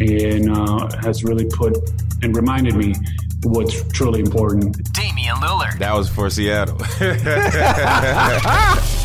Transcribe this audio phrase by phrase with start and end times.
[0.00, 1.76] and uh, has really put
[2.22, 2.94] and reminded me
[3.44, 4.92] what's truly important.
[4.92, 5.78] Damian Lillard.
[5.78, 6.78] That was for Seattle.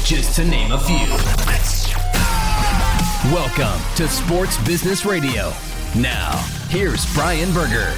[0.05, 1.07] Just to name a few.
[3.33, 5.51] Welcome to Sports Business Radio.
[5.97, 6.37] Now,
[6.69, 7.91] here's Brian Berger.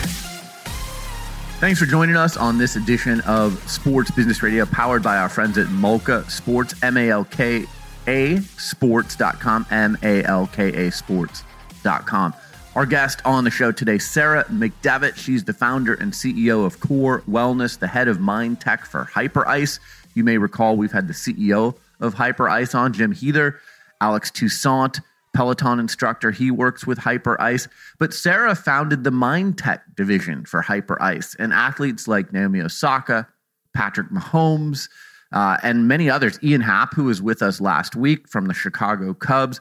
[1.59, 5.57] Thanks for joining us on this edition of Sports Business Radio, powered by our friends
[5.57, 7.65] at Malka Sports, M A L K
[8.07, 12.33] A Sports.com, M A L K A Sports.com.
[12.79, 15.17] Our guest on the show today, Sarah McDevitt.
[15.17, 19.81] She's the founder and CEO of Core Wellness, the head of Mind Tech for HyperIce.
[20.13, 23.57] You may recall we've had the CEO of HyperIce on, Jim Huether,
[23.99, 25.01] Alex Toussaint,
[25.35, 26.31] Peloton instructor.
[26.31, 27.67] He works with HyperIce.
[27.99, 33.27] But Sarah founded the Mind Tech division for HyperIce, and athletes like Naomi Osaka,
[33.75, 34.87] Patrick Mahomes,
[35.33, 36.39] uh, and many others.
[36.41, 39.59] Ian Happ, who was with us last week from the Chicago Cubs,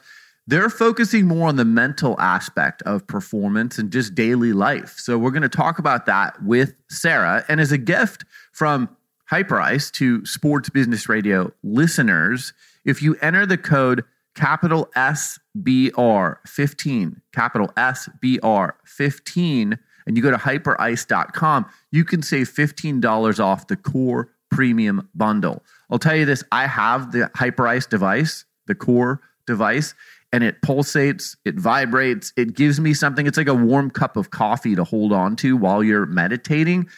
[0.48, 4.94] they're focusing more on the mental aspect of performance and just daily life.
[4.96, 7.44] So we're going to talk about that with Sarah.
[7.48, 8.88] And as a gift from
[9.30, 12.54] HyperIce to Sports Business Radio listeners,
[12.86, 14.04] if you enter the code
[14.34, 23.38] capital SBR 15, capital SBR 15, and you go to hyperice.com, you can save $15
[23.38, 25.62] off the core premium bundle.
[25.91, 29.94] I'll tell you this I have the HyperIce device, the core device,
[30.33, 33.27] and it pulsates, it vibrates, it gives me something.
[33.27, 36.89] It's like a warm cup of coffee to hold on to while you're meditating.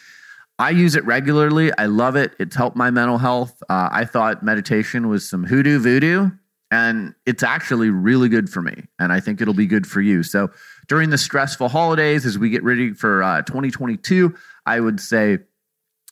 [0.59, 1.71] I use it regularly.
[1.77, 2.35] I love it.
[2.39, 3.63] It's helped my mental health.
[3.69, 6.29] Uh, I thought meditation was some hoodoo voodoo,
[6.69, 8.83] and it's actually really good for me.
[8.99, 10.21] And I think it'll be good for you.
[10.21, 10.51] So
[10.87, 15.39] during the stressful holidays, as we get ready for uh, 2022, I would say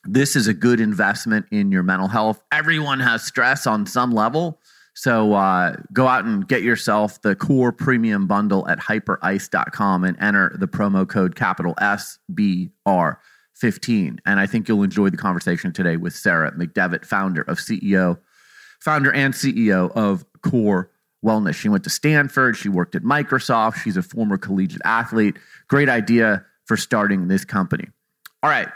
[0.04, 2.42] this is a good investment in your mental health.
[2.50, 4.58] Everyone has stress on some level.
[5.00, 10.54] So uh, go out and get yourself the core premium bundle at hyperice.com and enter
[10.58, 13.16] the promo code capital SBR.
[13.54, 18.18] 15 and i think you'll enjoy the conversation today with sarah mcdevitt founder of ceo
[18.80, 20.90] founder and ceo of core
[21.22, 21.56] wellness.
[21.56, 22.56] She went to stanford.
[22.56, 23.82] She worked at microsoft.
[23.82, 25.36] She's a former collegiate athlete.
[25.68, 27.86] Great idea for starting this company.
[28.42, 28.68] All right.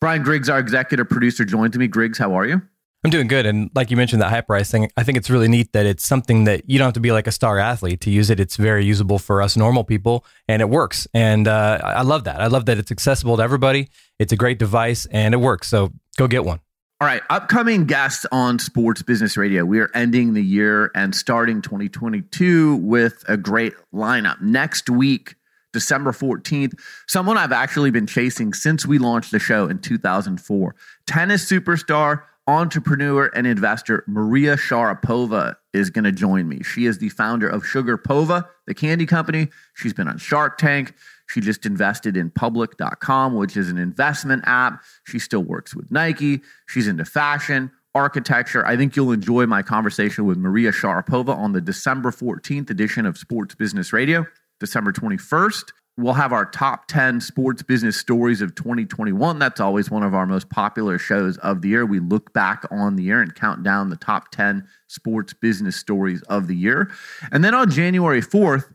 [0.00, 1.86] Brian griggs our executive producer joins me.
[1.86, 2.60] Griggs how are you
[3.04, 3.44] I'm doing good.
[3.44, 6.44] And like you mentioned, that HyperIce thing, I think it's really neat that it's something
[6.44, 8.40] that you don't have to be like a star athlete to use it.
[8.40, 11.06] It's very usable for us normal people and it works.
[11.12, 12.40] And uh, I love that.
[12.40, 13.90] I love that it's accessible to everybody.
[14.18, 15.68] It's a great device and it works.
[15.68, 16.60] So go get one.
[17.00, 19.66] All right, upcoming guests on Sports Business Radio.
[19.66, 24.40] We are ending the year and starting 2022 with a great lineup.
[24.40, 25.34] Next week,
[25.74, 30.74] December 14th, someone I've actually been chasing since we launched the show in 2004.
[31.06, 36.62] Tennis superstar, entrepreneur and investor Maria Sharapova is going to join me.
[36.62, 39.48] She is the founder of Sugarpova, the candy company.
[39.74, 40.94] She's been on Shark Tank.
[41.26, 44.82] She just invested in public.com, which is an investment app.
[45.06, 46.42] She still works with Nike.
[46.66, 48.66] She's into fashion, architecture.
[48.66, 53.16] I think you'll enjoy my conversation with Maria Sharapova on the December 14th edition of
[53.16, 54.26] Sports Business Radio,
[54.60, 55.72] December 21st.
[55.96, 59.38] We'll have our top 10 sports business stories of 2021.
[59.38, 61.86] That's always one of our most popular shows of the year.
[61.86, 66.20] We look back on the year and count down the top 10 sports business stories
[66.22, 66.90] of the year.
[67.30, 68.74] And then on January 4th,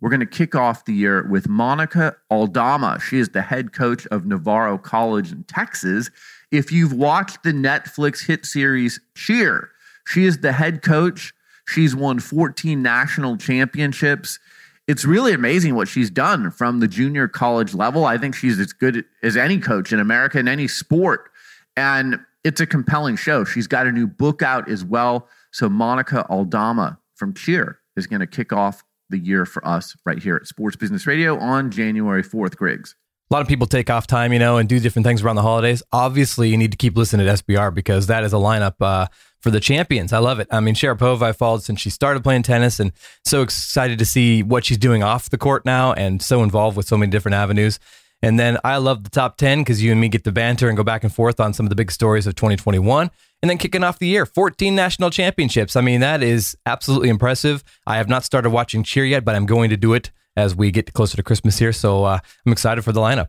[0.00, 2.98] we're going to kick off the year with Monica Aldama.
[2.98, 6.10] She is the head coach of Navarro College in Texas.
[6.50, 9.70] If you've watched the Netflix hit series Cheer,
[10.06, 11.34] she is the head coach.
[11.66, 14.38] She's won 14 national championships
[14.86, 18.04] it's really amazing what she's done from the junior college level.
[18.04, 21.30] I think she's as good as any coach in America in any sport.
[21.76, 23.44] And it's a compelling show.
[23.44, 25.28] She's got a new book out as well.
[25.52, 30.22] So Monica Aldama from Cheer is going to kick off the year for us right
[30.22, 32.94] here at Sports Business Radio on January 4th, Griggs.
[33.30, 35.42] A lot of people take off time, you know, and do different things around the
[35.42, 35.82] holidays.
[35.92, 39.06] Obviously, you need to keep listening to SBR because that is a lineup uh,
[39.44, 40.14] for the champions.
[40.14, 40.48] I love it.
[40.50, 42.92] I mean, Sharapova, I followed since she started playing tennis and
[43.26, 46.88] so excited to see what she's doing off the court now and so involved with
[46.88, 47.78] so many different avenues.
[48.22, 50.78] And then I love the top 10 because you and me get to banter and
[50.78, 53.10] go back and forth on some of the big stories of 2021.
[53.42, 55.76] And then kicking off the year, 14 national championships.
[55.76, 57.62] I mean, that is absolutely impressive.
[57.86, 60.70] I have not started watching cheer yet, but I'm going to do it as we
[60.70, 61.74] get closer to Christmas here.
[61.74, 63.28] So uh, I'm excited for the lineup.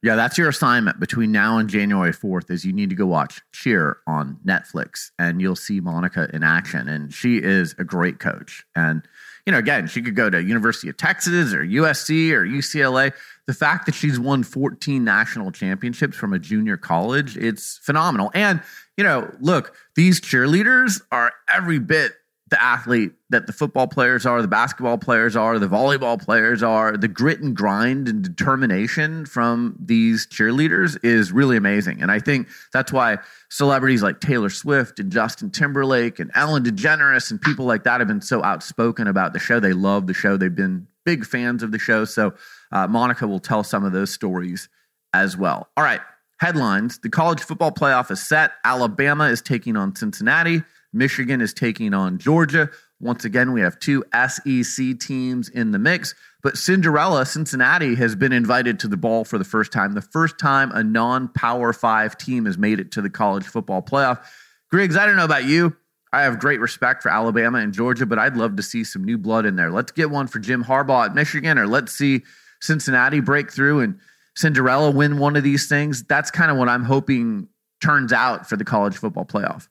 [0.00, 3.40] Yeah, that's your assignment between now and January 4th is you need to go watch
[3.52, 8.64] Cheer on Netflix and you'll see Monica in action and she is a great coach.
[8.76, 9.02] And
[9.44, 13.12] you know, again, she could go to University of Texas or USC or UCLA.
[13.46, 18.30] The fact that she's won 14 national championships from a junior college, it's phenomenal.
[18.34, 18.60] And
[18.96, 22.12] you know, look, these cheerleaders are every bit
[22.50, 26.96] the athlete that the football players are, the basketball players are, the volleyball players are,
[26.96, 32.00] the grit and grind and determination from these cheerleaders is really amazing.
[32.00, 33.18] And I think that's why
[33.50, 38.08] celebrities like Taylor Swift and Justin Timberlake and Ellen DeGeneres and people like that have
[38.08, 39.60] been so outspoken about the show.
[39.60, 40.36] They love the show.
[40.36, 42.04] They've been big fans of the show.
[42.04, 42.34] So
[42.72, 44.68] uh, Monica will tell some of those stories
[45.12, 45.68] as well.
[45.76, 46.00] All right.
[46.40, 48.52] Headlines The college football playoff is set.
[48.64, 50.62] Alabama is taking on Cincinnati.
[50.92, 52.70] Michigan is taking on Georgia.
[53.00, 56.14] Once again, we have two SEC teams in the mix.
[56.42, 59.94] But Cinderella, Cincinnati, has been invited to the ball for the first time.
[59.94, 63.82] The first time a non Power Five team has made it to the college football
[63.82, 64.24] playoff.
[64.70, 65.76] Griggs, I don't know about you.
[66.12, 69.18] I have great respect for Alabama and Georgia, but I'd love to see some new
[69.18, 69.70] blood in there.
[69.70, 72.22] Let's get one for Jim Harbaugh at Michigan, or let's see
[72.60, 73.98] Cincinnati break through and
[74.34, 76.04] Cinderella win one of these things.
[76.04, 77.48] That's kind of what I'm hoping
[77.82, 79.68] turns out for the college football playoff.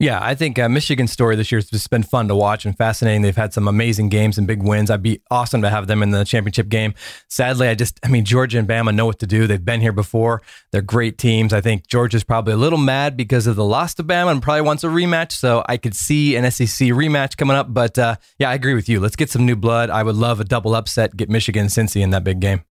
[0.00, 2.74] Yeah, I think uh, Michigan's story this year has just been fun to watch and
[2.74, 3.20] fascinating.
[3.20, 4.90] They've had some amazing games and big wins.
[4.90, 6.94] I'd be awesome to have them in the championship game.
[7.28, 9.46] Sadly, I just, I mean, Georgia and Bama know what to do.
[9.46, 10.40] They've been here before.
[10.72, 11.52] They're great teams.
[11.52, 14.62] I think Georgia's probably a little mad because of the loss to Bama and probably
[14.62, 15.32] wants a rematch.
[15.32, 17.74] So I could see an SEC rematch coming up.
[17.74, 19.00] But uh, yeah, I agree with you.
[19.00, 19.90] Let's get some new blood.
[19.90, 22.64] I would love a double upset, get Michigan and Cincy in that big game.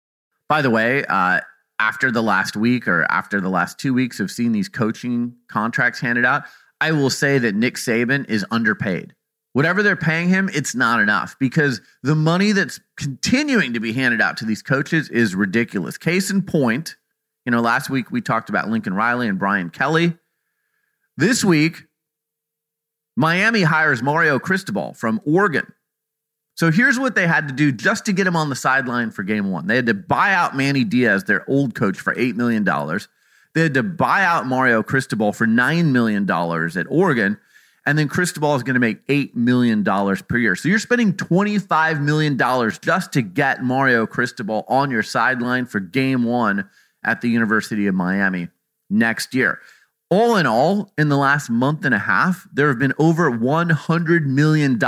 [0.49, 1.41] By the way, uh,
[1.79, 6.01] after the last week or after the last two weeks of seeing these coaching contracts
[6.01, 6.45] handed out,
[6.81, 9.15] I will say that Nick Saban is underpaid.
[9.53, 14.21] Whatever they're paying him, it's not enough because the money that's continuing to be handed
[14.21, 15.99] out to these coaches is ridiculous.
[15.99, 16.97] Case in point,
[17.45, 20.17] you know, last week we talked about Lincoln Riley and Brian Kelly.
[21.17, 21.85] This week,
[23.17, 25.73] Miami hires Mario Cristobal from Oregon.
[26.55, 29.23] So here's what they had to do just to get him on the sideline for
[29.23, 29.67] game one.
[29.67, 32.65] They had to buy out Manny Diaz, their old coach, for $8 million.
[33.55, 37.39] They had to buy out Mario Cristobal for $9 million at Oregon.
[37.87, 40.55] And then Cristobal is going to make $8 million per year.
[40.55, 42.37] So you're spending $25 million
[42.83, 46.69] just to get Mario Cristobal on your sideline for game one
[47.05, 48.49] at the University of Miami
[48.91, 49.61] next year.
[50.11, 54.25] All in all, in the last month and a half, there have been over $100
[54.25, 54.83] million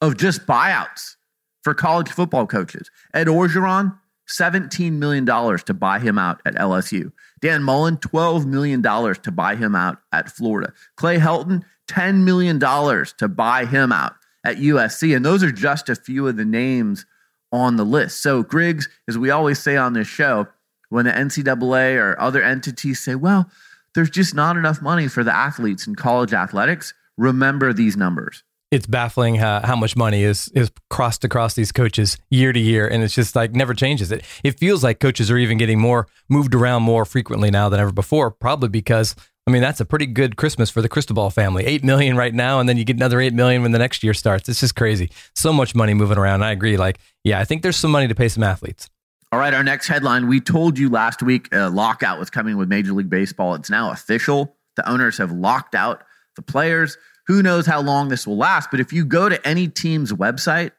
[0.00, 1.16] of just buyouts
[1.62, 2.90] for college football coaches.
[3.14, 3.98] Ed Orgeron,
[4.28, 7.12] $17 million to buy him out at LSU.
[7.42, 10.72] Dan Mullen, $12 million to buy him out at Florida.
[10.96, 15.14] Clay Helton, $10 million to buy him out at USC.
[15.14, 17.04] And those are just a few of the names
[17.50, 18.22] on the list.
[18.22, 20.46] So, Griggs, as we always say on this show,
[20.88, 23.50] when the NCAA or other entities say, well,
[23.94, 28.86] there's just not enough money for the athletes in college athletics, remember these numbers it's
[28.86, 33.04] baffling how, how much money is is crossed across these coaches year to year, and
[33.04, 34.10] it's just like never changes.
[34.10, 37.78] It it feels like coaches are even getting more moved around more frequently now than
[37.78, 38.30] ever before.
[38.30, 39.14] Probably because
[39.46, 41.64] I mean that's a pretty good Christmas for the Cristobal family.
[41.66, 44.14] Eight million right now, and then you get another eight million when the next year
[44.14, 44.48] starts.
[44.48, 45.10] It's just crazy.
[45.36, 46.42] So much money moving around.
[46.42, 46.78] I agree.
[46.78, 48.88] Like yeah, I think there's some money to pay some athletes.
[49.30, 50.28] All right, our next headline.
[50.28, 53.54] We told you last week a lockout was coming with Major League Baseball.
[53.54, 54.56] It's now official.
[54.76, 56.04] The owners have locked out
[56.36, 56.96] the players.
[57.32, 58.70] Who knows how long this will last?
[58.70, 60.72] But if you go to any team's website,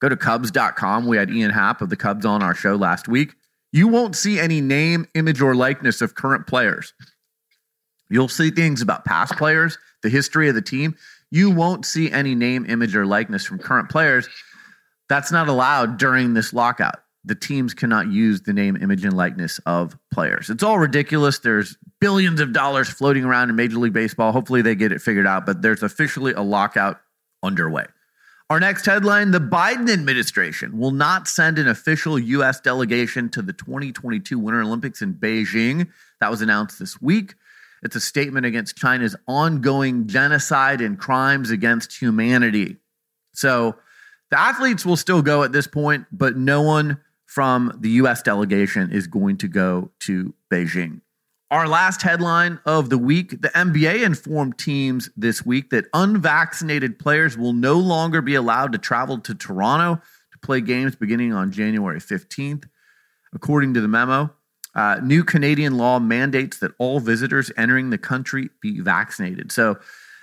[0.00, 1.06] go to Cubs.com.
[1.06, 3.34] We had Ian Happ of the Cubs on our show last week.
[3.70, 6.92] You won't see any name, image, or likeness of current players.
[8.10, 10.96] You'll see things about past players, the history of the team.
[11.30, 14.28] You won't see any name, image, or likeness from current players.
[15.08, 19.58] That's not allowed during this lockout the teams cannot use the name, image, and likeness
[19.66, 20.48] of players.
[20.48, 21.40] It's all ridiculous.
[21.40, 24.32] There's billions of dollars floating around in Major League Baseball.
[24.32, 27.00] Hopefully, they get it figured out, but there's officially a lockout
[27.42, 27.84] underway.
[28.48, 32.60] Our next headline the Biden administration will not send an official U.S.
[32.60, 35.88] delegation to the 2022 Winter Olympics in Beijing.
[36.20, 37.34] That was announced this week.
[37.82, 42.76] It's a statement against China's ongoing genocide and crimes against humanity.
[43.34, 43.76] So,
[44.30, 47.00] the athletes will still go at this point, but no one
[47.36, 48.22] from the U.S.
[48.22, 51.02] delegation is going to go to Beijing.
[51.50, 57.36] Our last headline of the week the NBA informed teams this week that unvaccinated players
[57.36, 60.00] will no longer be allowed to travel to Toronto
[60.32, 62.64] to play games beginning on January 15th.
[63.34, 64.32] According to the memo,
[64.74, 69.52] uh, new Canadian law mandates that all visitors entering the country be vaccinated.
[69.52, 69.78] So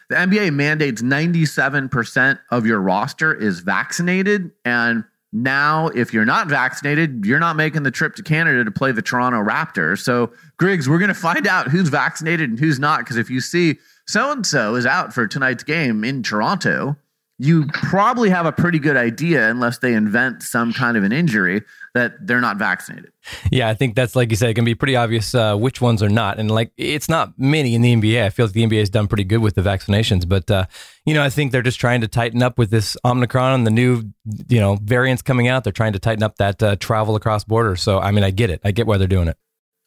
[0.10, 4.50] the NBA mandates 97% of your roster is vaccinated.
[4.66, 5.04] And
[5.36, 9.02] now, if you're not vaccinated, you're not making the trip to Canada to play the
[9.02, 10.00] Toronto Raptors.
[10.00, 13.00] So, Griggs, we're going to find out who's vaccinated and who's not.
[13.00, 16.96] Because if you see so and so is out for tonight's game in Toronto,
[17.40, 21.64] you probably have a pretty good idea, unless they invent some kind of an injury,
[21.94, 23.12] that they're not vaccinated.
[23.52, 26.02] Yeah, I think that's like you said, it can be pretty obvious uh, which ones
[26.02, 26.40] are not.
[26.40, 28.24] And like, it's not many in the NBA.
[28.24, 30.66] I feel like the NBA has done pretty good with the vaccinations, but uh,
[31.06, 33.72] you know, I think they're just trying to tighten up with this Omicron and the
[33.72, 34.04] new,
[34.48, 35.64] you know, variants coming out.
[35.64, 37.82] They're trying to tighten up that uh, travel across borders.
[37.82, 38.62] So, I mean, I get it.
[38.64, 39.38] I get why they're doing it.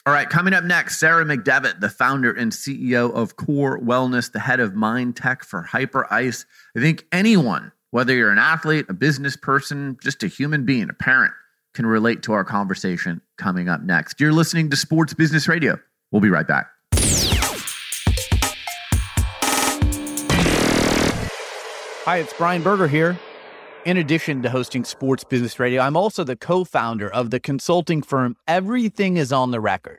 [0.06, 4.38] All right, coming up next, Sarah McDevitt, the founder and CEO of Core Wellness, the
[4.38, 6.46] head of Mind Tech for Hyper Ice.
[6.76, 10.92] I think anyone, whether you're an athlete, a business person, just a human being, a
[10.92, 11.32] parent,
[11.76, 14.18] can relate to our conversation coming up next.
[14.18, 15.78] You're listening to Sports Business Radio.
[16.10, 16.68] We'll be right back.
[22.04, 23.18] Hi, it's Brian Berger here.
[23.84, 28.02] In addition to hosting Sports Business Radio, I'm also the co founder of the consulting
[28.02, 29.98] firm Everything is on the Record.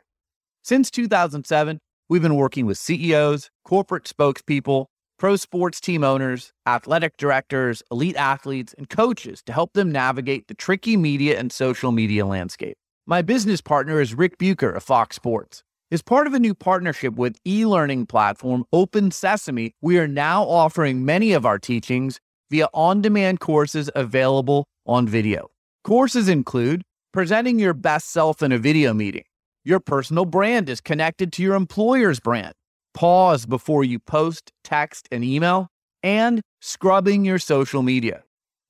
[0.62, 4.86] Since 2007, we've been working with CEOs, corporate spokespeople,
[5.18, 10.54] pro sports team owners, athletic directors, elite athletes, and coaches to help them navigate the
[10.54, 12.76] tricky media and social media landscape.
[13.06, 15.62] My business partner is Rick Bucher of Fox Sports.
[15.90, 20.44] As part of a new partnership with e learning platform Open Sesame, we are now
[20.44, 22.20] offering many of our teachings
[22.50, 25.48] via on demand courses available on video.
[25.84, 26.82] Courses include
[27.12, 29.24] presenting your best self in a video meeting,
[29.64, 32.54] your personal brand is connected to your employer's brand,
[32.98, 35.68] pause before you post, text, and email,
[36.02, 38.24] and scrubbing your social media.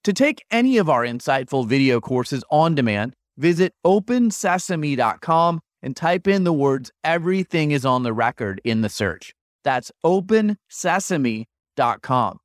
[0.04, 6.44] To take any of our insightful video courses on demand, visit opensesame.com and type in
[6.44, 9.32] the words everything is on the record in the search.
[9.64, 12.38] That's opensesame.com.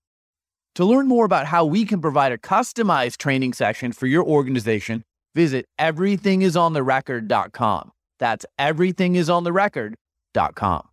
[0.75, 5.03] To learn more about how we can provide a customized training session for your organization,
[5.35, 7.91] visit everythingisontherecord.com.
[8.19, 10.87] That's everythingisontherecord.com.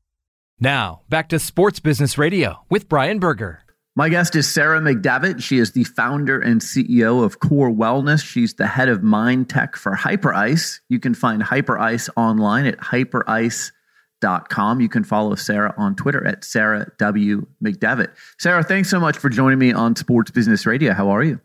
[0.62, 3.62] Now, back to Sports Business Radio with Brian Berger.
[3.96, 5.42] My guest is Sarah McDevitt.
[5.42, 8.22] She is the founder and CEO of Core Wellness.
[8.22, 10.80] She's the head of Mind Tech for Hyperice.
[10.90, 14.82] You can find Hyperice online at hyperice.com.
[14.82, 17.46] You can follow Sarah on Twitter at Sarah W.
[17.64, 18.10] McDevitt.
[18.38, 20.92] Sarah, thanks so much for joining me on Sports Business Radio.
[20.92, 21.40] How are you?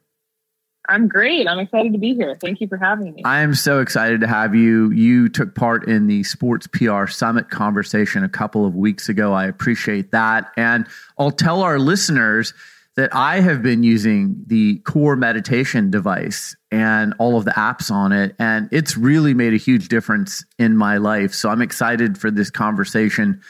[0.87, 1.47] I'm great.
[1.47, 2.35] I'm excited to be here.
[2.35, 3.23] Thank you for having me.
[3.23, 4.91] I am so excited to have you.
[4.91, 9.33] You took part in the Sports PR Summit conversation a couple of weeks ago.
[9.33, 10.51] I appreciate that.
[10.57, 10.87] And
[11.17, 12.53] I'll tell our listeners
[12.95, 18.11] that I have been using the core meditation device and all of the apps on
[18.11, 18.35] it.
[18.39, 21.33] And it's really made a huge difference in my life.
[21.33, 23.41] So I'm excited for this conversation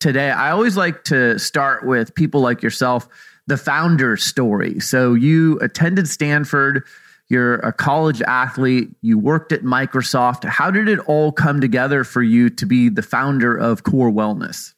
[0.00, 0.30] today.
[0.30, 3.08] I always like to start with people like yourself
[3.50, 4.78] the founder story.
[4.78, 6.84] So you attended Stanford,
[7.28, 10.44] you're a college athlete, you worked at Microsoft.
[10.44, 14.72] How did it all come together for you to be the founder of Core Wellness?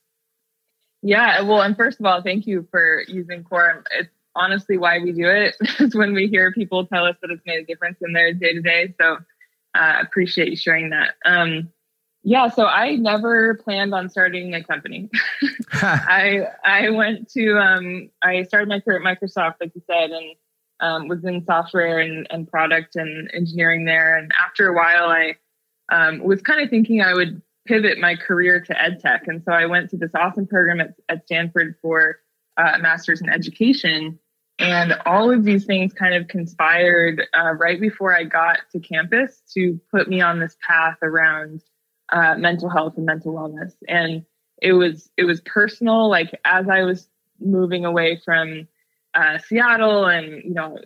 [1.02, 3.84] Yeah, well, and first of all, thank you for using Core.
[3.90, 7.44] It's honestly why we do it is when we hear people tell us that it's
[7.44, 8.94] made a difference in their day to day.
[8.98, 9.18] So
[9.74, 11.16] I uh, appreciate you sharing that.
[11.26, 11.68] Um,
[12.24, 15.10] yeah, so I never planned on starting a company.
[15.82, 20.34] I I went to um, I started my career at Microsoft, like you said, and
[20.80, 24.18] um, was in software and, and product and engineering there.
[24.18, 25.36] And after a while, I
[25.90, 29.52] um, was kind of thinking I would pivot my career to ed tech, and so
[29.52, 32.18] I went to this awesome program at, at Stanford for
[32.58, 34.18] uh, a master's in education.
[34.58, 39.42] And all of these things kind of conspired uh, right before I got to campus
[39.54, 41.62] to put me on this path around
[42.12, 43.72] uh, mental health and mental wellness.
[43.88, 44.24] And
[44.62, 46.08] it was it was personal.
[46.08, 47.08] Like as I was
[47.40, 48.68] moving away from
[49.12, 50.78] uh, Seattle, and you know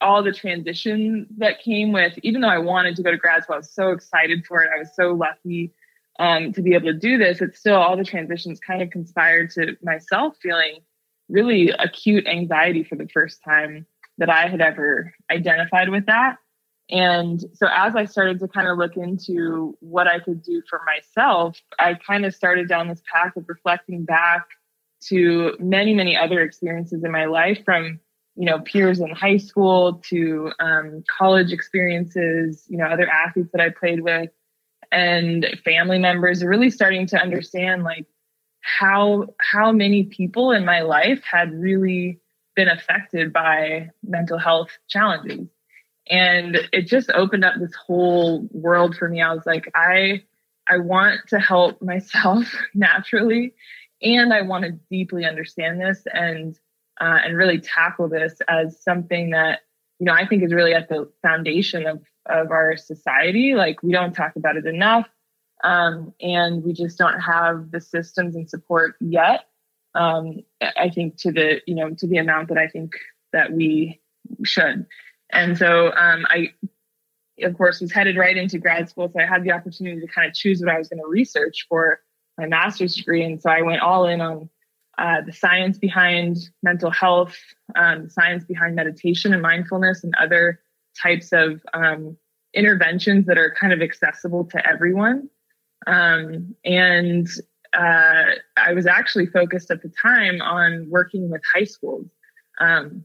[0.00, 2.16] all the transition that came with.
[2.22, 4.70] Even though I wanted to go to grad school, I was so excited for it.
[4.72, 5.72] I was so lucky
[6.20, 7.40] um, to be able to do this.
[7.40, 10.80] It's still all the transitions kind of conspired to myself feeling
[11.28, 13.86] really acute anxiety for the first time
[14.18, 16.36] that I had ever identified with that.
[16.90, 20.80] And so as I started to kind of look into what I could do for
[20.86, 24.46] myself, I kind of started down this path of reflecting back
[25.08, 28.00] to many, many other experiences in my life from
[28.38, 33.60] you know, peers in high school to um, college experiences, you know, other athletes that
[33.60, 34.30] I played with
[34.92, 38.06] and family members really starting to understand like
[38.60, 42.20] how how many people in my life had really
[42.54, 45.48] been affected by mental health challenges
[46.10, 49.20] and it just opened up this whole world for me.
[49.20, 50.22] I was like i
[50.68, 53.54] i want to help myself naturally
[54.02, 56.58] and i want to deeply understand this and
[57.00, 59.60] uh, and really tackle this as something that
[59.98, 63.54] you know i think is really at the foundation of of our society.
[63.54, 65.08] Like we don't talk about it enough
[65.64, 69.46] um, and we just don't have the systems and support yet
[69.94, 70.40] um,
[70.76, 72.92] i think to the you know to the amount that i think
[73.32, 74.00] that we
[74.44, 74.86] should
[75.32, 76.52] and so um, I,
[77.42, 79.10] of course, was headed right into grad school.
[79.12, 81.66] So I had the opportunity to kind of choose what I was going to research
[81.68, 82.00] for
[82.38, 83.24] my master's degree.
[83.24, 84.48] And so I went all in on
[84.96, 87.36] uh, the science behind mental health,
[87.76, 90.60] um, science behind meditation and mindfulness, and other
[91.00, 92.16] types of um,
[92.54, 95.28] interventions that are kind of accessible to everyone.
[95.86, 97.28] Um, and
[97.72, 98.24] uh,
[98.56, 102.06] I was actually focused at the time on working with high schools.
[102.60, 103.04] Um,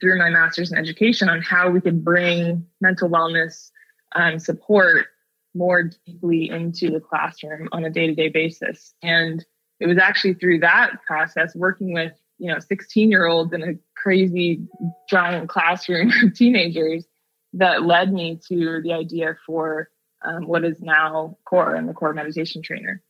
[0.00, 3.70] through my master's in education on how we could bring mental wellness
[4.14, 5.06] um, support
[5.54, 8.94] more deeply into the classroom on a day-to-day basis.
[9.02, 9.44] And
[9.80, 13.74] it was actually through that process working with you know 16 year olds in a
[13.96, 14.66] crazy
[15.08, 17.04] giant classroom of teenagers
[17.54, 19.88] that led me to the idea for
[20.24, 23.02] um, what is now core and the core meditation trainer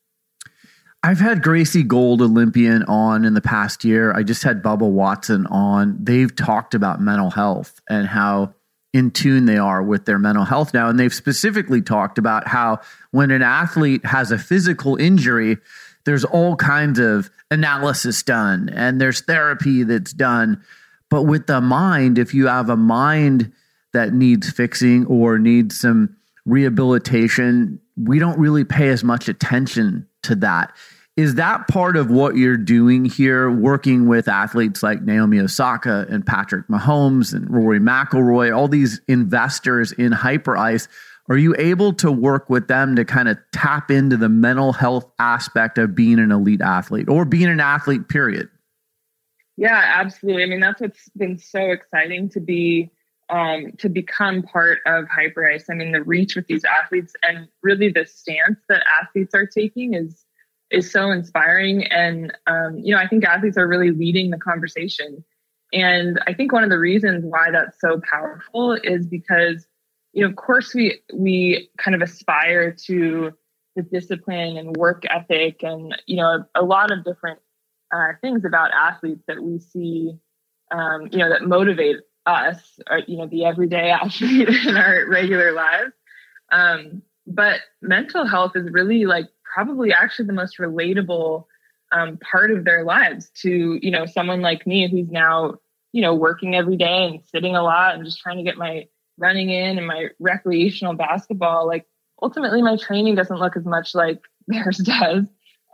[1.03, 4.13] I've had Gracie Gold Olympian on in the past year.
[4.13, 5.97] I just had Bubba Watson on.
[6.03, 8.55] They've talked about mental health and how
[8.93, 10.89] in tune they are with their mental health now.
[10.89, 12.81] And they've specifically talked about how
[13.13, 15.59] when an athlete has a physical injury,
[16.05, 20.63] there's all kinds of analysis done and there's therapy that's done.
[21.11, 23.53] But with the mind, if you have a mind
[23.93, 30.35] that needs fixing or needs some rehabilitation, we don't really pay as much attention to
[30.37, 30.75] that.
[31.17, 36.25] Is that part of what you're doing here, working with athletes like Naomi Osaka and
[36.25, 40.87] Patrick Mahomes and Rory McIlroy, all these investors in Hyperice?
[41.29, 45.11] Are you able to work with them to kind of tap into the mental health
[45.19, 48.49] aspect of being an elite athlete or being an athlete, period?
[49.57, 50.45] Yeah, absolutely.
[50.45, 52.93] I mean, that's what's been so exciting to be
[53.31, 55.65] um, to become part of Hyperice.
[55.71, 59.95] I mean, the reach with these athletes and really the stance that athletes are taking
[59.95, 60.25] is
[60.71, 61.85] is so inspiring.
[61.87, 65.25] And um, you know, I think athletes are really leading the conversation.
[65.73, 69.67] And I think one of the reasons why that's so powerful is because,
[70.13, 73.33] you know, of course we we kind of aspire to
[73.79, 77.39] the discipline and work ethic and you know a, a lot of different
[77.95, 80.13] uh, things about athletes that we see
[80.73, 81.97] um, you know that motivate
[82.29, 85.93] us, or, you know, the everyday athlete in our regular lives.
[86.51, 91.45] Um, but mental health is really like probably actually the most relatable
[91.93, 95.57] um, part of their lives to, you know, someone like me who's now,
[95.93, 98.87] you know, working every day and sitting a lot and just trying to get my
[99.17, 101.67] running in and my recreational basketball.
[101.67, 101.87] Like
[102.23, 105.25] ultimately, my training doesn't look as much like theirs does.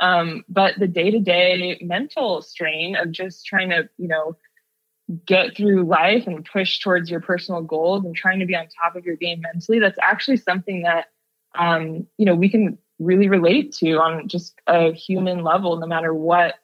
[0.01, 4.37] Um, but the day to day mental strain of just trying to, you know,
[5.27, 8.97] get through life and push towards your personal goals and trying to be on top
[8.97, 11.09] of your game mentally that's actually something that
[11.57, 16.15] um, you know we can really relate to on just a human level no matter
[16.15, 16.55] what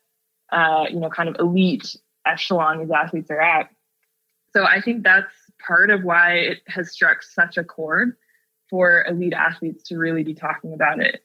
[0.52, 3.68] uh, you know kind of elite echelon these athletes are at.
[4.54, 5.32] So i think that's
[5.66, 8.16] part of why it has struck such a chord
[8.70, 11.22] for elite athletes to really be talking about it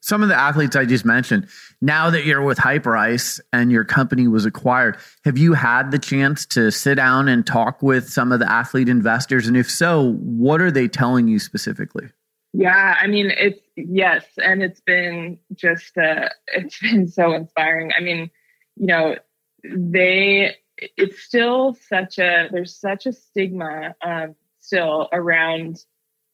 [0.00, 1.48] some of the athletes I just mentioned,
[1.80, 6.46] now that you're with Hyperice and your company was acquired, have you had the chance
[6.46, 9.46] to sit down and talk with some of the athlete investors?
[9.46, 12.08] And if so, what are they telling you specifically?
[12.52, 17.92] Yeah, I mean, it's yes, and it's been just uh, it's been so inspiring.
[17.96, 18.30] I mean,
[18.76, 19.16] you know,
[19.62, 25.84] they it's still such a there's such a stigma um, still around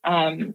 [0.04, 0.54] um,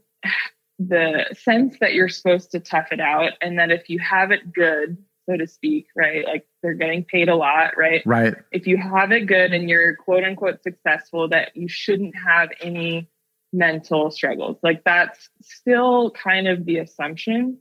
[0.88, 4.52] the sense that you're supposed to tough it out and that if you have it
[4.52, 4.98] good
[5.30, 8.02] so to speak right like they're getting paid a lot right?
[8.06, 8.34] Right.
[8.52, 13.10] If you have it good and you're quote unquote successful that you shouldn't have any
[13.54, 14.58] mental struggles.
[14.64, 17.60] Like that's still kind of the assumption.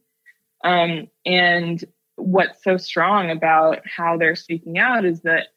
[0.62, 1.82] Um, and
[2.16, 5.48] what's so strong about how they're speaking out is that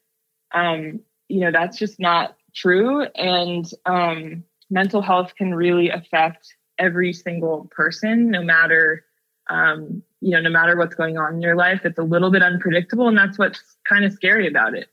[0.52, 3.02] um, you know that's just not true.
[3.02, 9.04] And um, mental health can really affect every single person, no matter
[9.50, 11.82] um, you know, no matter what's going on in your life.
[11.84, 14.88] It's a little bit unpredictable, and that's what's kind of scary about it.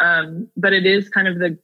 [0.00, 1.58] Um, but it is kind of the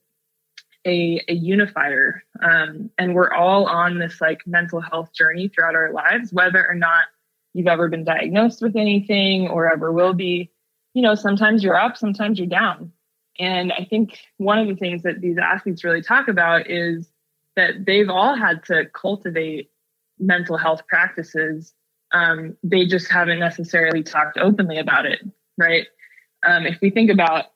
[0.86, 2.24] a, a unifier.
[2.42, 6.74] Um, and we're all on this like mental health journey throughout our lives, whether or
[6.74, 7.04] not
[7.52, 10.50] you've ever been diagnosed with anything or ever will be.
[10.94, 12.92] You know, sometimes you're up, sometimes you're down.
[13.38, 17.10] And I think one of the things that these athletes really talk about is
[17.60, 19.70] that they've all had to cultivate
[20.18, 21.74] mental health practices.
[22.12, 25.20] Um, they just haven't necessarily talked openly about it,
[25.58, 25.86] right?
[26.46, 27.46] Um, if we think about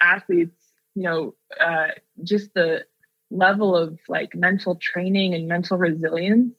[0.00, 0.56] athletes,
[0.94, 1.88] you know, uh,
[2.24, 2.84] just the
[3.30, 6.54] level of like mental training and mental resilience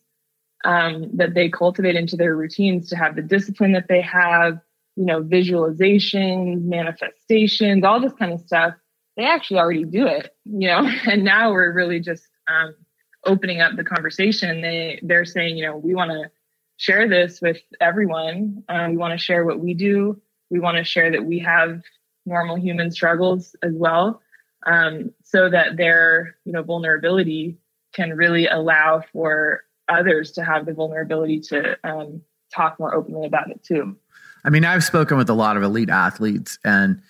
[0.65, 4.59] um, that they cultivate into their routines to have the discipline that they have,
[4.95, 8.73] you know, visualizations, manifestations, all this kind of stuff.
[9.17, 12.75] They actually already do it, you know, and now we're really just um,
[13.25, 14.61] opening up the conversation.
[14.61, 16.29] They they're saying, you know, we want to
[16.77, 18.63] share this with everyone.
[18.69, 20.21] Um, we want to share what we do.
[20.49, 21.81] We want to share that we have
[22.25, 24.21] normal human struggles as well,
[24.65, 27.57] um, so that their you know vulnerability
[27.93, 32.21] can really allow for others to have the vulnerability to um,
[32.53, 33.95] talk more openly about it too.
[34.45, 37.01] I mean, I've spoken with a lot of elite athletes, and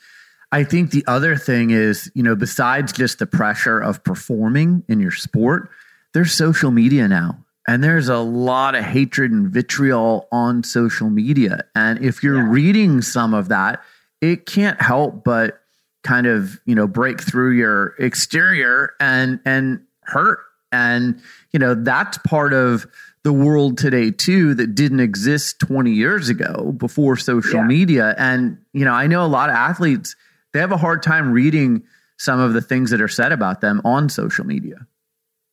[0.53, 4.99] I think the other thing is, you know, besides just the pressure of performing in
[4.99, 5.71] your sport,
[6.13, 7.43] there's social media now.
[7.67, 11.63] And there's a lot of hatred and vitriol on social media.
[11.73, 12.49] And if you're yeah.
[12.49, 13.81] reading some of that,
[14.21, 15.59] it can't help but
[16.03, 20.39] kind of, you know, break through your exterior and and hurt.
[20.71, 21.19] And,
[21.51, 22.85] you know, that's part of
[23.23, 27.65] the world today too that didn't exist 20 years ago before social yeah.
[27.65, 28.15] media.
[28.19, 30.15] And, you know, I know a lot of athletes,
[30.53, 31.83] they have a hard time reading
[32.17, 34.87] some of the things that are said about them on social media.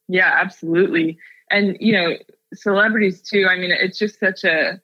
[0.08, 1.18] Yeah, absolutely.
[1.50, 2.16] And, you know,
[2.52, 3.46] celebrities too.
[3.50, 4.80] I mean, it's just such a,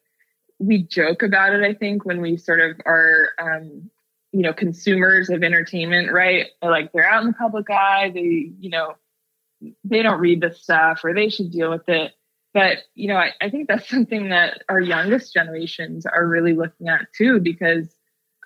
[0.58, 3.90] we joke about it, I think, when we sort of are, um,
[4.32, 6.46] you know, consumers of entertainment, right?
[6.62, 8.94] Like they're out in the public eye, they, you know,
[9.84, 12.12] they don't read the stuff or they should deal with it.
[12.54, 16.88] But, you know, I, I think that's something that our youngest generations are really looking
[16.88, 17.94] at too, because,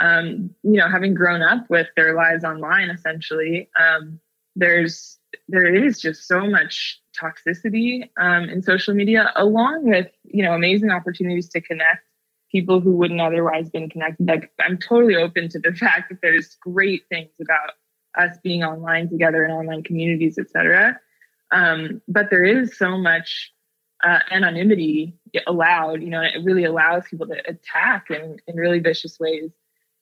[0.01, 4.19] um, you know, having grown up with their lives online, essentially, um,
[4.57, 10.55] there's there is just so much toxicity um, in social media, along with you know
[10.55, 12.07] amazing opportunities to connect
[12.51, 14.27] people who wouldn't otherwise been connected.
[14.27, 17.75] Like I'm totally open to the fact that there's great things about
[18.19, 20.99] us being online together in online communities, etc.
[21.53, 23.53] Um, but there is so much
[24.03, 25.15] uh, anonymity
[25.47, 26.03] allowed.
[26.03, 29.51] You know, it really allows people to attack in in really vicious ways.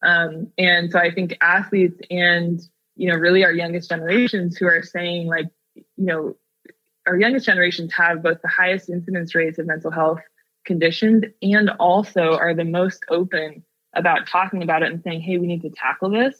[0.03, 2.61] Um, and so I think athletes and
[2.99, 6.37] you know, really our youngest generations who are saying like, you know,
[7.07, 10.21] our youngest generations have both the highest incidence rates of mental health
[10.67, 15.47] conditions and also are the most open about talking about it and saying, hey, we
[15.47, 16.37] need to tackle this.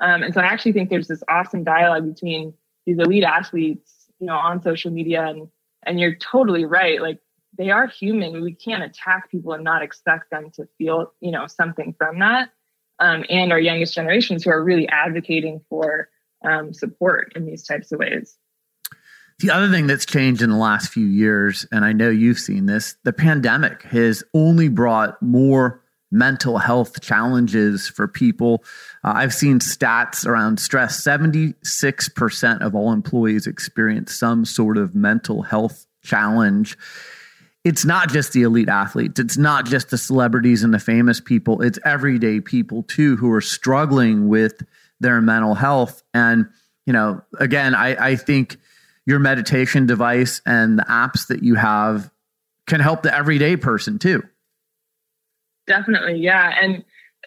[0.00, 2.52] Um, and so I actually think there's this awesome dialogue between
[2.84, 5.48] these elite athletes, you know, on social media and
[5.84, 7.00] and you're totally right.
[7.00, 7.20] Like
[7.56, 8.42] they are human.
[8.42, 12.50] We can't attack people and not expect them to feel, you know, something from that
[12.98, 16.08] um, and our youngest generations who are really advocating for
[16.44, 18.36] um, support in these types of ways.
[19.38, 22.66] The other thing that's changed in the last few years, and I know you've seen
[22.66, 28.64] this, the pandemic has only brought more mental health challenges for people.
[29.04, 35.42] Uh, I've seen stats around stress 76% of all employees experience some sort of mental
[35.42, 36.78] health challenge
[37.66, 39.18] it's not just the elite athletes.
[39.18, 41.62] It's not just the celebrities and the famous people.
[41.62, 44.64] It's everyday people too who are struggling with
[45.00, 46.04] their mental health.
[46.14, 46.46] And,
[46.86, 48.58] you know, again, I, I think
[49.04, 52.08] your meditation device and the apps that you have
[52.68, 54.22] can help the everyday person too.
[55.66, 56.20] Definitely.
[56.20, 56.54] Yeah.
[56.62, 56.84] And,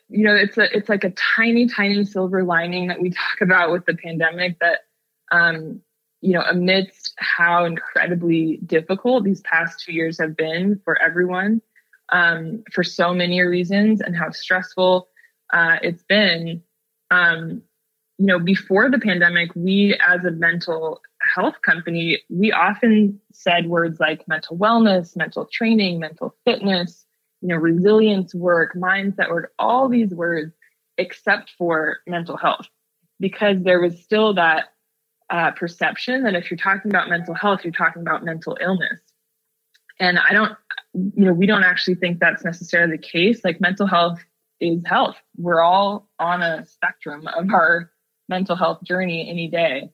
[0.08, 3.74] you know, it's a, it's like a tiny, tiny silver lining that we talk about
[3.74, 4.86] with the pandemic that,
[5.34, 5.82] um,
[6.22, 11.62] you know, amidst how incredibly difficult these past two years have been for everyone,
[12.10, 15.08] um, for so many reasons, and how stressful
[15.54, 16.62] uh, it's been.
[17.12, 17.62] Um,
[18.18, 21.02] you know, before the pandemic, we as a mental
[21.36, 27.06] health company, we often said words like mental wellness, mental training, mental fitness,
[27.42, 30.54] you know, resilience work, mindset work, all these words,
[30.98, 32.68] except for mental health,
[33.22, 34.66] because there was still that
[35.30, 39.00] uh, perception that if you're talking about mental health, you're talking about mental illness.
[40.00, 40.54] And I don't,
[40.94, 43.44] you know, we don't actually think that's necessarily the case.
[43.44, 44.20] Like mental health
[44.60, 45.18] is health.
[45.38, 47.92] We're all on a spectrum of our
[48.28, 49.92] mental health journey any day.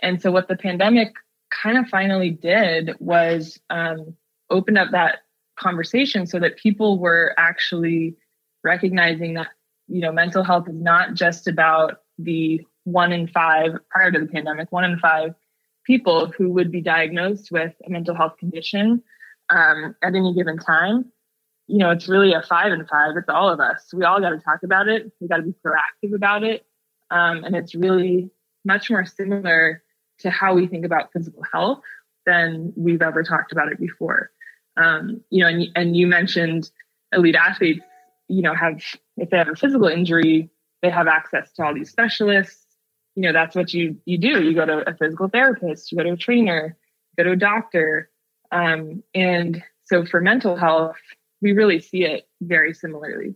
[0.00, 1.14] And so what the pandemic
[1.50, 4.14] kind of finally did was um,
[4.50, 5.20] open up that
[5.58, 8.16] conversation so that people were actually
[8.62, 9.48] recognizing that,
[9.88, 14.26] you know, mental health is not just about the one in five prior to the
[14.26, 15.34] pandemic, one in five
[15.84, 19.02] people who would be diagnosed with a mental health condition
[19.50, 21.04] um, at any given time.
[21.66, 23.16] You know, it's really a five and five.
[23.16, 23.92] It's all of us.
[23.92, 25.10] We all got to talk about it.
[25.20, 26.64] We got to be proactive about it.
[27.10, 28.30] Um, and it's really
[28.64, 29.82] much more similar
[30.20, 31.80] to how we think about physical health
[32.24, 34.30] than we've ever talked about it before.
[34.76, 36.70] Um, you know, and, and you mentioned
[37.12, 37.84] elite athletes,
[38.28, 38.80] you know, have,
[39.16, 40.50] if they have a physical injury,
[40.82, 42.65] they have access to all these specialists.
[43.16, 44.42] You know, that's what you, you do.
[44.44, 46.76] You go to a physical therapist, you go to a trainer,
[47.16, 48.10] you go to a doctor.
[48.52, 50.96] Um, and so for mental health,
[51.40, 53.34] we really see it very similarly.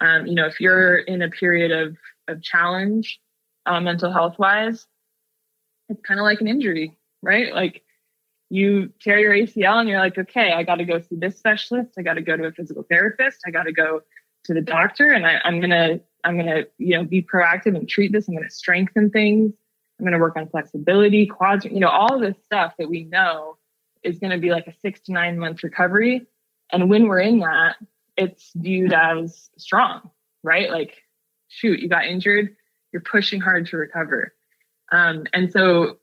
[0.00, 1.96] Um, you know, if you're in a period of,
[2.28, 3.20] of challenge,
[3.66, 4.86] uh, mental health wise,
[5.88, 7.54] it's kind of like an injury, right?
[7.54, 7.82] Like
[8.50, 11.92] you tear your ACL and you're like, okay, I got to go see this specialist.
[11.98, 13.40] I got to go to a physical therapist.
[13.46, 14.02] I got to go
[14.44, 17.76] to the doctor and I, am going to, I'm going to, you know, be proactive
[17.76, 18.28] and treat this.
[18.28, 19.52] I'm going to strengthen things.
[19.98, 23.56] I'm going to work on flexibility, quads, you know, all this stuff that we know
[24.02, 26.26] is going to be like a six to nine month recovery.
[26.72, 27.76] And when we're in that,
[28.16, 30.10] it's viewed as strong,
[30.42, 30.70] right?
[30.70, 31.02] Like,
[31.48, 32.56] shoot, you got injured,
[32.92, 34.34] you're pushing hard to recover.
[34.90, 35.98] Um, and so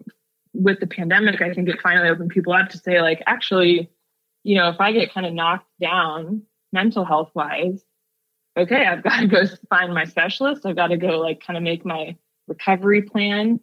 [0.53, 3.89] with the pandemic, I think it finally opened people up to say, like, actually,
[4.43, 7.83] you know, if I get kind of knocked down mental health wise,
[8.59, 10.65] okay, I've got to go find my specialist.
[10.65, 12.15] I've got to go, like, kind of make my
[12.47, 13.59] recovery plan.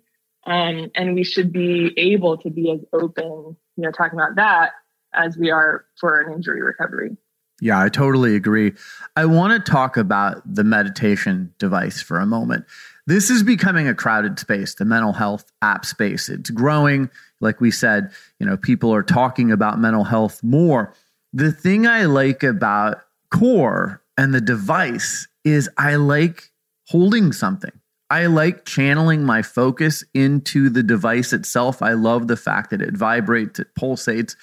[0.47, 4.73] Um, and we should be able to be as open, you know, talking about that
[5.13, 7.17] as we are for an injury recovery.
[7.61, 8.75] Yeah, I totally agree.
[9.17, 12.67] I want to talk about the meditation device for a moment.
[13.07, 16.29] This is becoming a crowded space, the mental health app space.
[16.29, 17.09] It's growing.
[17.41, 20.93] Like we said, you know, people are talking about mental health more.
[21.33, 22.99] The thing I like about
[23.31, 26.51] Core and the device is I like
[26.89, 27.73] holding something.
[28.09, 31.83] I like channeling my focus into the device itself.
[31.83, 34.37] I love the fact that it vibrates, it pulsates.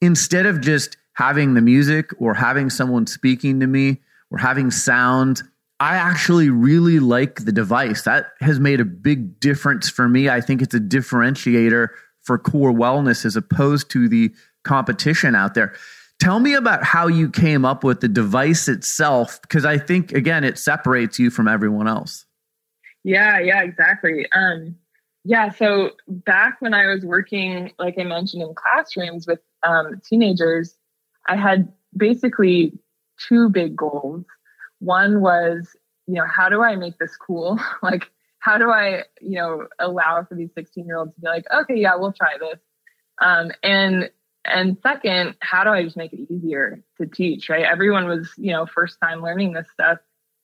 [0.00, 5.42] Instead of just having the music or having someone speaking to me or having sound,
[5.80, 8.02] I actually really like the device.
[8.02, 10.28] That has made a big difference for me.
[10.28, 11.88] I think it's a differentiator
[12.22, 15.74] for core wellness as opposed to the competition out there.
[16.20, 20.44] Tell me about how you came up with the device itself, because I think, again,
[20.44, 22.24] it separates you from everyone else.
[23.02, 24.26] Yeah, yeah, exactly.
[24.32, 24.76] Um,
[25.24, 30.76] yeah, so back when I was working, like I mentioned, in classrooms with um, teenagers,
[31.28, 32.78] I had basically
[33.28, 34.24] two big goals.
[34.80, 37.58] One was, you know, how do I make this cool?
[37.82, 41.46] like, how do I, you know, allow for these 16 year olds to be like,
[41.52, 42.60] okay, yeah, we'll try this.
[43.22, 44.10] Um, and
[44.44, 47.48] and second, how do I just make it easier to teach?
[47.48, 47.64] Right?
[47.64, 49.98] Everyone was, you know, first time learning this stuff.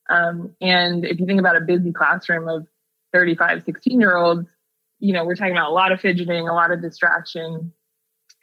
[0.08, 2.66] Um, and if you think about a busy classroom of
[3.12, 4.48] 35, 16 year olds,
[4.98, 7.72] you know, we're talking about a lot of fidgeting, a lot of distraction.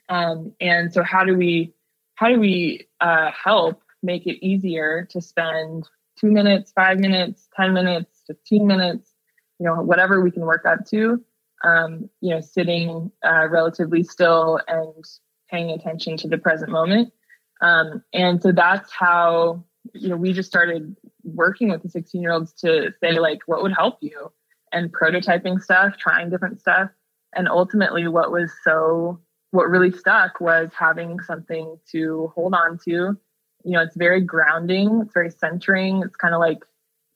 [0.10, 1.74] Um, and so how do we
[2.16, 5.88] how do we uh, help make it easier to spend
[6.20, 9.14] two minutes, five minutes, 10 minutes, 15 minutes,
[9.60, 11.24] you know, whatever we can work up to,
[11.64, 15.06] um, you know, sitting uh, relatively still and
[15.50, 17.14] paying attention to the present moment.
[17.62, 22.32] Um, and so that's how, you know, we just started working with the 16 year
[22.32, 24.32] olds to say, like, what would help you
[24.72, 26.90] and prototyping stuff, trying different stuff.
[27.36, 29.20] And ultimately, what was so
[29.52, 33.18] what really stuck was having something to hold on to.
[33.64, 36.04] You know, it's very grounding, it's very centering.
[36.04, 36.60] It's kind of like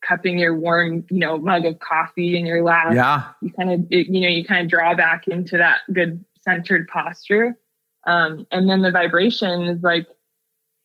[0.02, 2.94] cupping your warm, you know, mug of coffee in your lap.
[2.94, 3.24] Yeah.
[3.42, 7.58] You kind of, you know, you kind of draw back into that good centered posture.
[8.06, 10.08] Um, and then the vibration is like,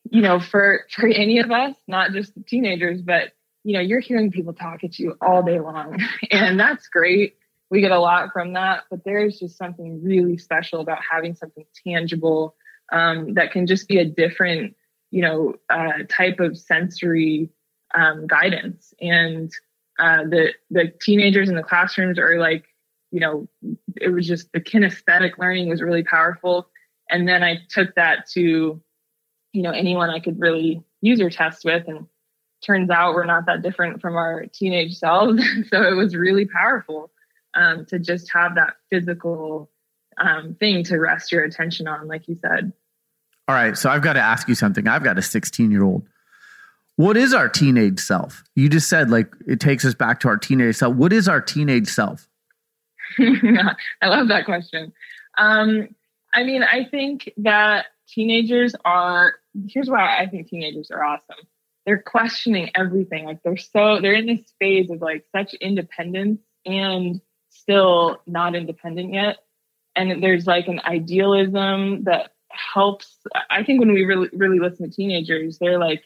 [0.09, 3.99] you know, for for any of us, not just the teenagers, but you know, you're
[3.99, 5.99] hearing people talk at you all day long,
[6.31, 7.35] and that's great.
[7.69, 11.65] We get a lot from that but there's just something really special about having something
[11.85, 12.55] tangible
[12.93, 14.75] um, that can just be a different
[15.11, 17.49] you know uh, type of sensory
[17.95, 18.93] um, guidance.
[19.01, 19.51] And
[19.99, 22.65] uh, the the teenagers in the classrooms are like
[23.11, 23.47] you know
[23.95, 26.69] it was just the kinesthetic learning was really powerful
[27.09, 28.81] and then i took that to
[29.53, 32.05] you know anyone i could really user test with and
[32.65, 37.11] turns out we're not that different from our teenage selves so it was really powerful
[37.57, 39.69] um, to just have that physical
[40.17, 42.71] um, thing to rest your attention on, like you said.
[43.47, 43.77] All right.
[43.77, 44.87] So I've got to ask you something.
[44.87, 46.07] I've got a 16 year old.
[46.95, 48.43] What is our teenage self?
[48.55, 50.95] You just said like it takes us back to our teenage self.
[50.95, 52.27] What is our teenage self?
[53.19, 54.91] I love that question.
[55.37, 55.89] Um,
[56.33, 59.35] I mean, I think that teenagers are,
[59.67, 61.47] here's why I think teenagers are awesome.
[61.85, 63.25] They're questioning everything.
[63.25, 69.13] Like they're so, they're in this phase of like such independence and still not independent
[69.13, 69.37] yet.
[69.95, 73.17] And there's like an idealism that helps.
[73.49, 76.03] I think when we really, really listen to teenagers, they're like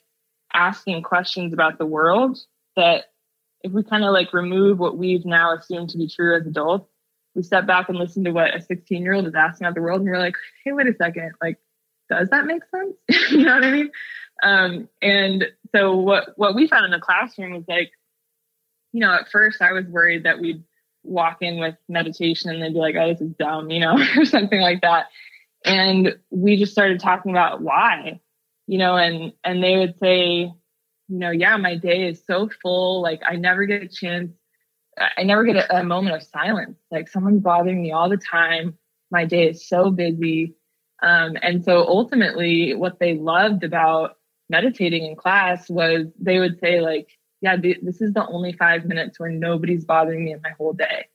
[0.53, 2.37] asking questions about the world
[2.75, 3.05] that
[3.63, 6.90] if we kind of like remove what we've now assumed to be true as adults,
[7.35, 9.81] we step back and listen to what a 16 year old is asking about the
[9.81, 11.57] world, and we're like, hey, wait a second, like,
[12.09, 13.31] does that make sense?
[13.31, 13.91] you know what I mean?
[14.43, 17.91] Um, and so what what we found in the classroom was like,
[18.91, 20.63] you know, at first I was worried that we'd
[21.03, 24.25] walk in with meditation and they'd be like, oh, this is dumb, you know, or
[24.25, 25.07] something like that.
[25.63, 28.19] And we just started talking about why,
[28.67, 30.51] you know, and and they would say,
[31.07, 33.01] you know, yeah, my day is so full.
[33.01, 34.31] Like I never get a chance.
[34.97, 36.77] I never get a, a moment of silence.
[36.89, 38.77] Like someone's bothering me all the time.
[39.09, 40.55] My day is so busy.
[41.01, 44.17] Um, and so ultimately, what they loved about
[44.49, 47.09] meditating in class was they would say, like,
[47.41, 50.73] yeah, th- this is the only five minutes where nobody's bothering me in my whole
[50.73, 51.07] day.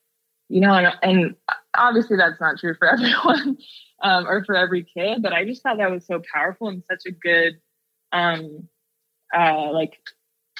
[0.48, 1.34] You know, and, and
[1.76, 3.58] obviously that's not true for everyone
[4.02, 7.02] um, or for every kid, but I just thought that was so powerful and such
[7.06, 7.60] a good
[8.12, 8.68] um,
[9.36, 9.98] uh, like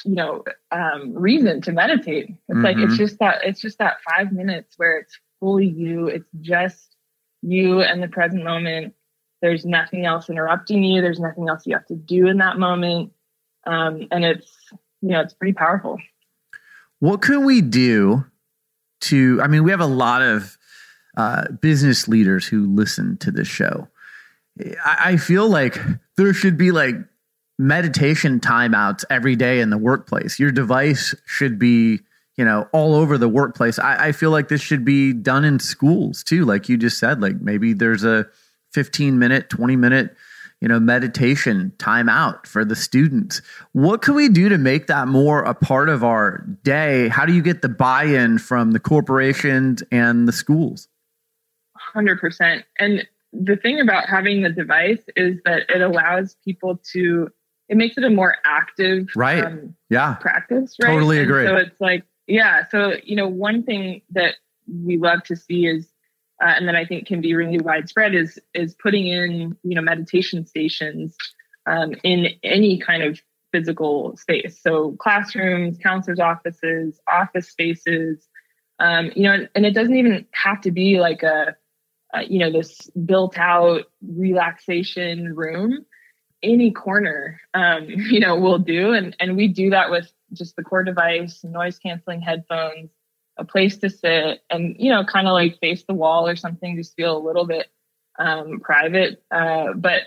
[0.05, 2.29] you know um, reason to meditate.
[2.29, 2.65] It's mm-hmm.
[2.65, 2.97] like it's mm-hmm.
[2.97, 6.09] just that it's just that five minutes where it's fully you.
[6.09, 6.97] It's just
[7.43, 8.95] you and the present moment.
[9.43, 11.03] There's nothing else interrupting you.
[11.03, 13.13] There's nothing else you have to do in that moment,
[13.67, 14.51] um, and it's
[15.01, 15.99] you know it's pretty powerful.
[17.01, 18.25] What can we do
[19.03, 19.41] to?
[19.43, 20.57] I mean, we have a lot of
[21.17, 23.89] uh, business leaders who listen to this show.
[24.85, 25.79] I, I feel like
[26.17, 26.97] there should be like
[27.59, 30.39] meditation timeouts every day in the workplace.
[30.39, 32.01] Your device should be,
[32.37, 33.79] you know, all over the workplace.
[33.79, 36.45] I, I, feel like this should be done in schools too.
[36.45, 38.27] Like you just said, like maybe there's a
[38.73, 40.15] 15 minute, 20 minute,
[40.61, 43.41] you know, meditation timeout for the students.
[43.73, 47.09] What can we do to make that more a part of our day?
[47.09, 50.89] How do you get the buy in from the corporations and the schools?
[51.95, 52.65] 100%.
[52.79, 57.31] And the thing about having the device is that it allows people to
[57.69, 59.45] it makes it a more active right.
[59.45, 60.15] um, yeah.
[60.15, 60.93] practice right?
[60.93, 61.47] Totally and agree.
[61.47, 64.35] so it's like yeah so you know one thing that
[64.69, 65.89] we love to see is
[66.43, 69.83] uh, and that i think can be really widespread is is putting in you know
[69.83, 71.17] meditation stations
[71.67, 73.21] um, in any kind of
[73.53, 74.61] physical space.
[74.61, 78.29] So classrooms counselors offices office spaces
[78.79, 81.57] um, you know and, and, it doesn't even have to be like a,
[82.13, 85.87] a you know this built out relaxation room
[86.47, 88.93] any corner, um, you know, will do.
[88.93, 92.91] And, and we do that with just the core device, noise canceling headphones,
[93.37, 96.77] a place to sit and, you know, kind of like face the wall or something,
[96.77, 97.69] just feel a little bit
[98.19, 99.23] um, private.
[99.31, 100.03] Uh, but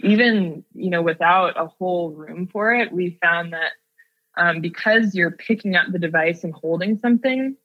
[0.00, 3.72] even, you know, without a whole room for it, we found that
[4.36, 7.56] um, because you're picking up the device and holding something,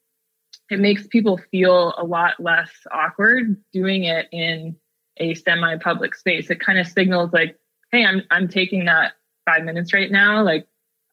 [0.69, 4.75] it makes people feel a lot less awkward doing it in
[5.17, 6.49] a semi public space.
[6.49, 7.57] It kind of signals like,
[7.91, 9.13] hey, I'm I'm taking that
[9.45, 10.43] five minutes right now.
[10.43, 10.67] Like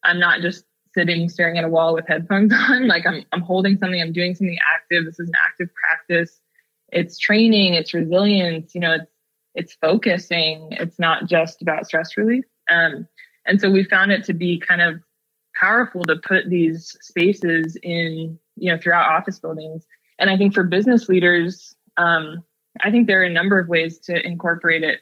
[0.04, 2.88] I'm not just sitting staring at a wall with headphones on.
[2.88, 5.04] Like I'm I'm holding something, I'm doing something active.
[5.04, 6.40] This is an active practice.
[6.92, 9.10] It's training, it's resilience, you know, it's
[9.56, 10.68] it's focusing.
[10.72, 12.44] It's not just about stress relief.
[12.70, 13.08] Um,
[13.46, 15.00] and so we found it to be kind of
[15.58, 19.86] powerful to put these spaces in, you know, throughout office buildings.
[20.18, 22.44] And I think for business leaders, um,
[22.82, 25.00] I think there are a number of ways to incorporate it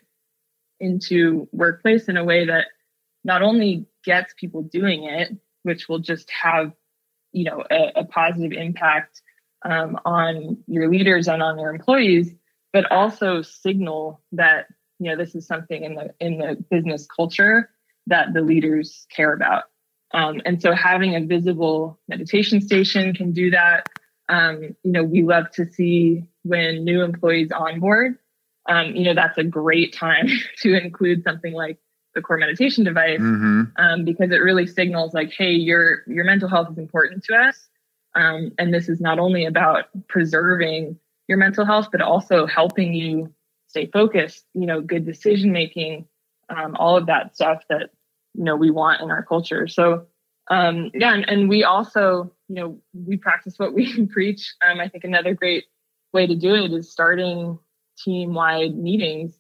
[0.81, 2.67] into workplace in a way that
[3.25, 6.73] not only gets people doing it, which will just have,
[7.33, 9.23] you know, a, a positive impact
[9.65, 12.31] um, on your leaders and on your employees,
[12.73, 14.67] but also signal that
[14.99, 17.71] you know this is something in the in the business culture
[18.07, 19.65] that the leaders care about.
[20.13, 23.89] Um, and so having a visible meditation station can do that.
[24.29, 28.19] Um, you know, we love to see when new employees onboard
[28.67, 31.79] um, you know, that's a great time to include something like
[32.15, 33.63] the core meditation device mm-hmm.
[33.77, 37.69] um, because it really signals like, hey, your your mental health is important to us,
[38.15, 40.99] um, and this is not only about preserving
[41.29, 43.33] your mental health, but also helping you
[43.67, 44.45] stay focused.
[44.55, 46.07] You know, good decision making,
[46.49, 47.91] um, all of that stuff that
[48.35, 49.67] you know we want in our culture.
[49.67, 50.07] So
[50.49, 54.55] um, yeah, and, and, we also, you know, we practice what we preach.
[54.63, 55.65] Um, I think another great
[56.13, 57.59] way to do it is starting
[57.99, 59.39] team wide meetings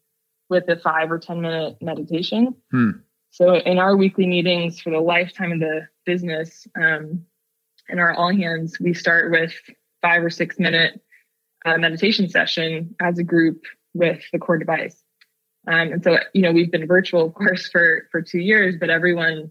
[0.50, 2.54] with a five or 10 minute meditation.
[2.70, 2.90] Hmm.
[3.30, 7.24] So, in our weekly meetings for the lifetime of the business, um,
[7.88, 9.52] in our all hands, we start with
[10.02, 11.00] five or six minute
[11.64, 15.02] uh, meditation session as a group with the core device.
[15.66, 18.90] Um, and so, you know, we've been virtual, of course, for for two years, but
[18.90, 19.50] everyone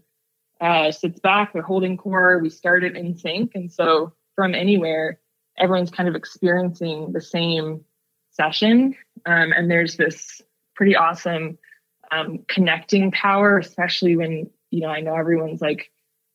[0.60, 2.38] uh, sits back, they're holding core.
[2.38, 5.20] We start it in sync, and so from anywhere,
[5.58, 7.84] everyone's kind of experiencing the same
[8.34, 8.96] session.
[9.26, 10.42] Um, and there's this
[10.74, 11.58] pretty awesome
[12.10, 15.90] um, connecting power, especially when, you know, I know everyone's like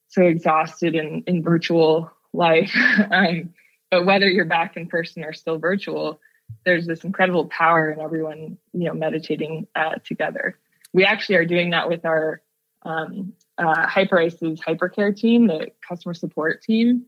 [0.08, 2.76] so exhausted in, in virtual life.
[3.12, 3.54] um,
[3.91, 6.20] but whether you're back in person or still virtual,
[6.66, 10.58] there's this incredible power in everyone, you know, meditating uh, together.
[10.93, 12.41] We actually are doing that with our
[12.84, 17.06] um, uh, Hyperice's hypercare team, the customer support team.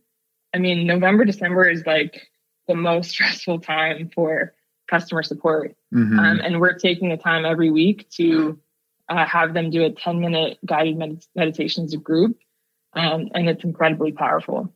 [0.54, 2.30] I mean, November, December is like
[2.68, 4.54] the most stressful time for
[4.92, 5.76] customer support.
[5.94, 6.20] Mm-hmm.
[6.20, 8.60] Um, and we're taking the time every week to
[9.10, 12.38] uh, have them do a 10 minute guided med- meditation as a group.
[12.94, 14.72] Um, and it's incredibly powerful.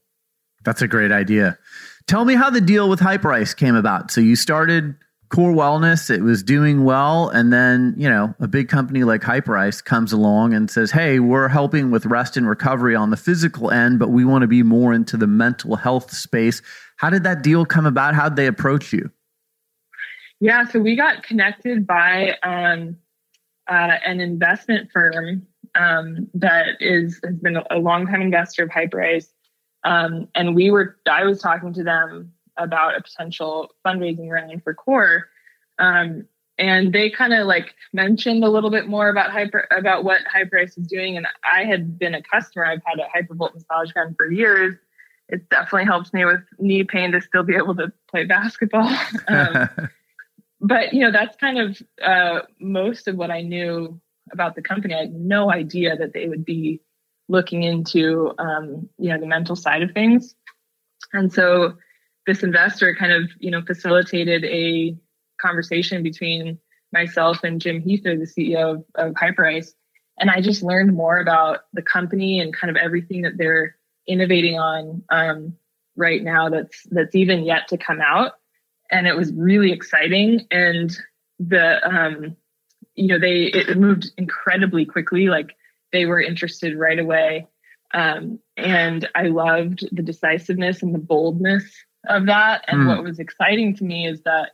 [0.63, 1.59] That's a great idea.
[2.07, 4.09] Tell me how the deal with Hyperice came about.
[4.09, 4.95] So you started
[5.29, 9.83] Core Wellness, it was doing well, and then you know a big company like Hyperice
[9.83, 13.97] comes along and says, "Hey, we're helping with rest and recovery on the physical end,
[13.97, 16.61] but we want to be more into the mental health space."
[16.97, 18.13] How did that deal come about?
[18.13, 19.09] How did they approach you?
[20.39, 22.97] Yeah, so we got connected by um,
[23.67, 29.27] uh, an investment firm um, that is has been a long time investor of Hyperice
[29.85, 34.73] um, and we were, I was talking to them about a potential fundraising round for
[34.73, 35.29] Core.
[35.77, 36.25] Um,
[36.57, 40.77] and they kind of like mentioned a little bit more about hyper about what Hyperice
[40.77, 41.17] is doing.
[41.17, 42.65] And I had been a customer.
[42.65, 44.75] I've had a Hypervolt massage gun for years.
[45.27, 48.89] It definitely helps me with knee pain to still be able to play basketball.
[50.65, 54.01] but you know, that's kind of uh, most of what I knew
[54.31, 54.95] about the company.
[54.95, 56.81] I had no idea that they would be
[57.27, 60.35] looking into um, you know the mental side of things.
[61.13, 61.73] And so
[62.25, 64.97] this investor kind of you know facilitated a
[65.39, 66.57] conversation between
[66.91, 69.71] myself and Jim Huether the ceo of, of hyperice.
[70.17, 73.75] And i just learned more about the company and kind of everything that they're
[74.07, 75.53] innovating on um,
[75.97, 78.33] right now that's that's even yet to come out
[78.95, 80.95] and it was really exciting and
[81.39, 82.35] the um,
[82.95, 85.55] you know they it moved incredibly quickly like
[85.91, 87.47] they were interested right away.
[87.93, 91.63] Um, and I loved the decisiveness and the boldness
[92.07, 92.65] of that.
[92.67, 92.87] And mm.
[92.87, 94.51] what was exciting to me is that,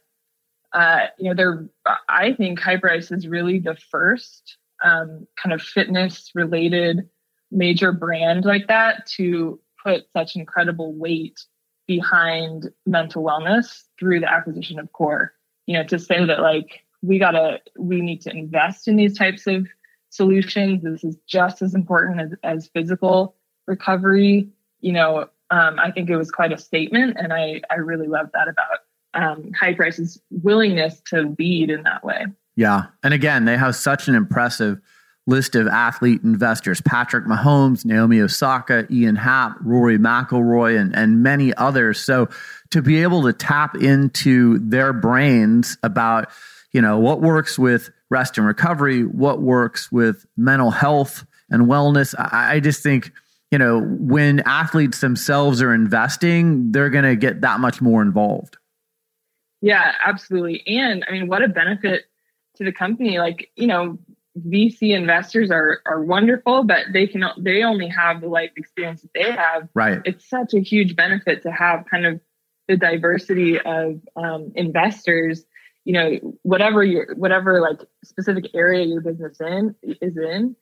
[0.73, 1.67] uh, you know, they're,
[2.07, 7.09] I think Hyperice is really the first um, kind of fitness related
[7.49, 11.39] major brand like that to put such incredible weight
[11.87, 15.33] behind mental wellness through the acquisition of core
[15.65, 19.47] you know to say that like we gotta we need to invest in these types
[19.47, 19.67] of
[20.09, 20.83] solutions.
[20.83, 23.35] This is just as important as, as physical
[23.67, 24.49] recovery.
[24.81, 28.29] You know, um, I think it was quite a statement, and I I really love
[28.33, 28.79] that about
[29.13, 32.25] um, Price's willingness to lead in that way.
[32.55, 34.79] Yeah, and again, they have such an impressive
[35.27, 41.53] list of athlete investors: Patrick Mahomes, Naomi Osaka, Ian Happ, Rory McIlroy, and and many
[41.55, 41.99] others.
[41.99, 42.29] So
[42.71, 46.29] to be able to tap into their brains about
[46.71, 52.13] you know what works with rest and recovery, what works with mental health and wellness.
[52.17, 53.11] I, I just think,
[53.51, 58.57] you know, when athletes themselves are investing, they're going to get that much more involved.
[59.61, 60.63] Yeah, absolutely.
[60.67, 62.05] And I mean, what a benefit
[62.55, 63.19] to the company.
[63.19, 63.99] Like, you know,
[64.37, 69.11] VC investors are are wonderful, but they can they only have the life experience that
[69.13, 69.67] they have.
[69.73, 69.99] Right.
[70.05, 72.21] It's such a huge benefit to have kind of
[72.67, 75.45] the diversity of um, investors
[75.83, 80.55] you know whatever your whatever like specific area your business in is in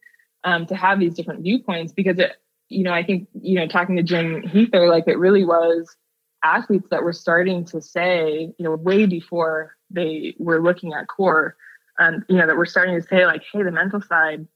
[0.44, 2.34] um, to have these different viewpoints because it
[2.70, 5.96] you know i think you know talking to Jim Huether like it really was
[6.44, 11.58] athletes that were starting to say you know way before they were looking at core
[12.00, 14.48] um, you know that we're starting to say like hey the mental side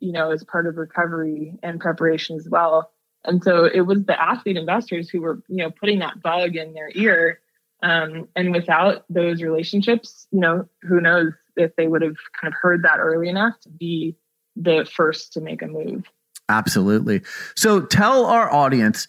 [0.00, 2.90] you know is part of recovery and preparation as well
[3.24, 6.74] and so it was the athlete investors who were you know putting that bug in
[6.74, 7.40] their ear
[7.82, 12.58] um, and without those relationships, you know, who knows if they would have kind of
[12.60, 14.16] heard that early enough to be
[14.56, 16.04] the first to make a move.
[16.48, 17.22] Absolutely.
[17.54, 19.08] So tell our audience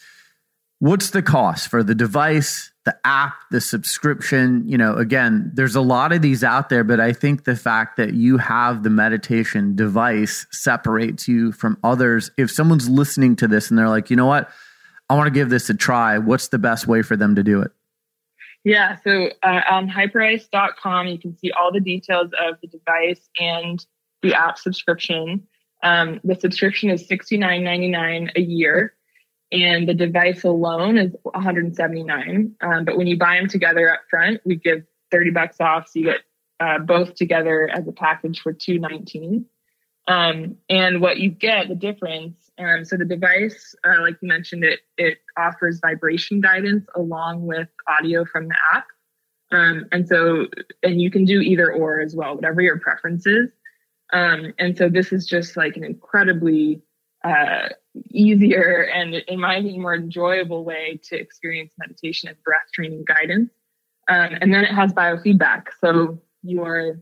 [0.80, 4.64] what's the cost for the device, the app, the subscription?
[4.66, 7.98] You know, again, there's a lot of these out there, but I think the fact
[7.98, 12.32] that you have the meditation device separates you from others.
[12.38, 14.50] If someone's listening to this and they're like, you know what,
[15.10, 17.62] I want to give this a try, what's the best way for them to do
[17.62, 17.72] it?
[18.64, 23.86] Yeah, so uh, on hyperice.com, you can see all the details of the device and
[24.22, 25.46] the app subscription.
[25.84, 28.94] Um, the subscription is $69.99 a year,
[29.52, 32.56] and the device alone is 179.
[32.62, 36.00] Um, but when you buy them together up front, we give 30 bucks off, so
[36.00, 36.22] you get
[36.60, 39.46] uh, both together as a package for 219
[40.08, 44.64] um, and what you get, the difference Um, so the device, uh, like you mentioned,
[44.64, 48.88] it it offers vibration guidance along with audio from the app.
[49.52, 50.48] Um, and so,
[50.82, 53.50] and you can do either or as well, whatever your preference is.
[54.12, 56.82] Um, and so this is just like an incredibly
[57.24, 57.70] uh,
[58.10, 63.52] easier and, in my opinion, more enjoyable way to experience meditation and breath training guidance.
[64.10, 65.68] Um, and then it has biofeedback.
[65.82, 67.00] So you are,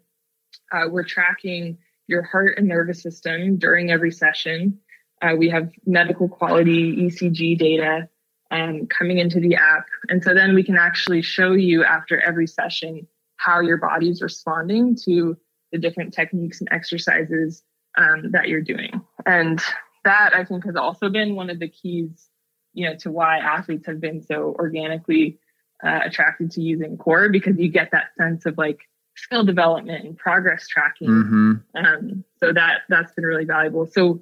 [0.71, 1.77] uh, we're tracking
[2.07, 4.79] your heart and nervous system during every session.
[5.21, 8.09] Uh, we have medical quality ECG data
[8.51, 9.85] um, coming into the app.
[10.09, 14.95] And so then we can actually show you after every session how your body's responding
[15.05, 15.37] to
[15.71, 17.63] the different techniques and exercises
[17.97, 19.01] um, that you're doing.
[19.25, 19.61] And
[20.05, 22.29] that I think has also been one of the keys,
[22.73, 25.39] you know, to why athletes have been so organically
[25.83, 28.79] uh, attracted to using core because you get that sense of like
[29.17, 31.09] skill development and progress tracking.
[31.09, 31.53] Mm-hmm.
[31.75, 33.87] Um, so that that's been really valuable.
[33.87, 34.21] So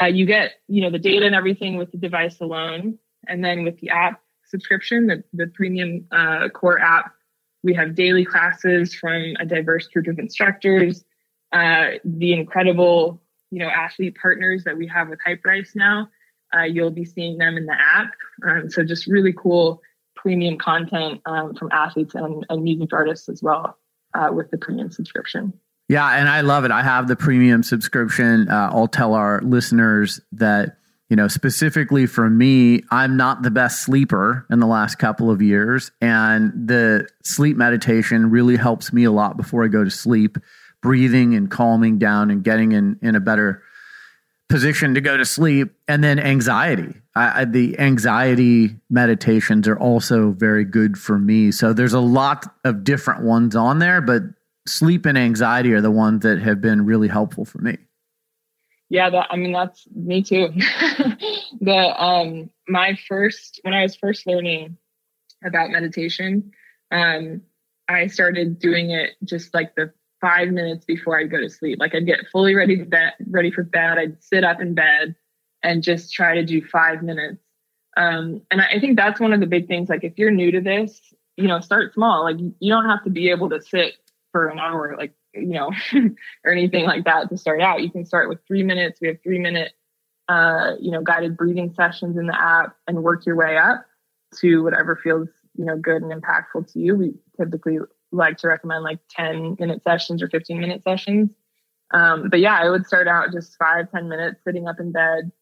[0.00, 3.64] uh, you get you know the data and everything with the device alone, and then
[3.64, 7.12] with the app subscription, the, the premium uh, core app,
[7.62, 11.04] we have daily classes from a diverse group of instructors.
[11.52, 13.20] Uh, the incredible
[13.50, 16.08] you know athlete partners that we have with Hyperice now.
[16.56, 18.10] Uh, you'll be seeing them in the app.
[18.44, 19.80] Um, so just really cool
[20.16, 23.78] premium content um, from athletes and, and, music artists as well
[24.14, 25.52] uh, with the premium subscription.
[25.88, 26.70] Yeah, and I love it.
[26.70, 28.48] I have the premium subscription.
[28.48, 30.76] Uh, I'll tell our listeners that
[31.08, 35.42] you know specifically for me, I'm not the best sleeper in the last couple of
[35.42, 40.38] years, and the sleep meditation really helps me a lot before I go to sleep
[40.82, 43.62] breathing and calming down and getting in in a better
[44.48, 45.72] position to go to sleep.
[45.86, 46.94] And then anxiety.
[47.14, 51.52] I, I, the anxiety meditations are also very good for me.
[51.52, 54.22] So there's a lot of different ones on there but
[54.66, 57.76] sleep and anxiety are the ones that have been really helpful for me.
[58.88, 60.48] Yeah that i mean that's me too.
[61.62, 64.78] The um my first when i was first learning
[65.44, 66.52] about meditation
[66.90, 67.42] um
[67.88, 71.78] i started doing it just like the five minutes before I'd go to sleep.
[71.80, 73.98] Like I'd get fully ready to bed, ready for bed.
[73.98, 75.14] I'd sit up in bed
[75.62, 77.42] and just try to do five minutes.
[77.96, 79.88] Um, and I, I think that's one of the big things.
[79.88, 81.00] Like if you're new to this,
[81.36, 82.22] you know, start small.
[82.24, 83.94] Like you don't have to be able to sit
[84.32, 85.70] for an hour, like you know,
[86.44, 87.82] or anything like that to start out.
[87.82, 89.00] You can start with three minutes.
[89.00, 89.72] We have three minute,
[90.28, 93.86] uh, you know, guided breathing sessions in the app, and work your way up
[94.36, 96.94] to whatever feels you know good and impactful to you.
[96.96, 97.78] We typically
[98.12, 101.30] like to recommend like 10 minute sessions or 15 minute sessions.
[101.92, 105.32] Um, but yeah, I would start out just five, 10 minutes sitting up in bed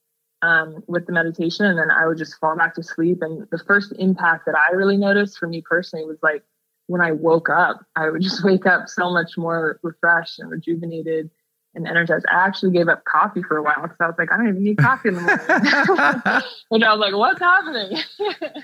[0.43, 3.23] um, with the meditation, and then I would just fall back to sleep.
[3.23, 6.43] And the first impact that I really noticed for me personally was like
[6.87, 11.31] when I woke up, I would just wake up so much more refreshed and rejuvenated
[11.75, 12.27] and energized.
[12.31, 14.64] I actually gave up coffee for a while because I was like, I don't even
[14.64, 15.45] need coffee in the morning.
[16.71, 17.99] and I was like, what's happening?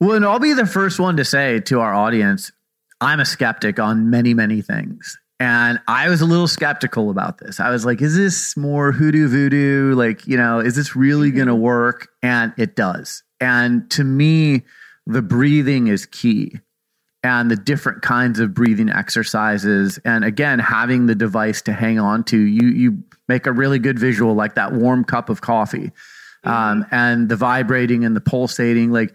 [0.00, 2.52] well, and I'll be the first one to say to our audience,
[3.00, 5.18] I'm a skeptic on many, many things.
[5.40, 7.58] And I was a little skeptical about this.
[7.58, 9.94] I was like, is this more hoodoo voodoo?
[9.94, 11.36] Like, you know, is this really mm-hmm.
[11.36, 12.08] going to work?
[12.22, 13.22] And it does.
[13.40, 14.62] And to me,
[15.06, 16.60] the breathing is key
[17.22, 19.98] and the different kinds of breathing exercises.
[20.04, 23.98] And again, having the device to hang on to, you, you make a really good
[23.98, 25.90] visual like that warm cup of coffee
[26.44, 26.48] mm-hmm.
[26.48, 28.92] um, and the vibrating and the pulsating.
[28.92, 29.14] Like,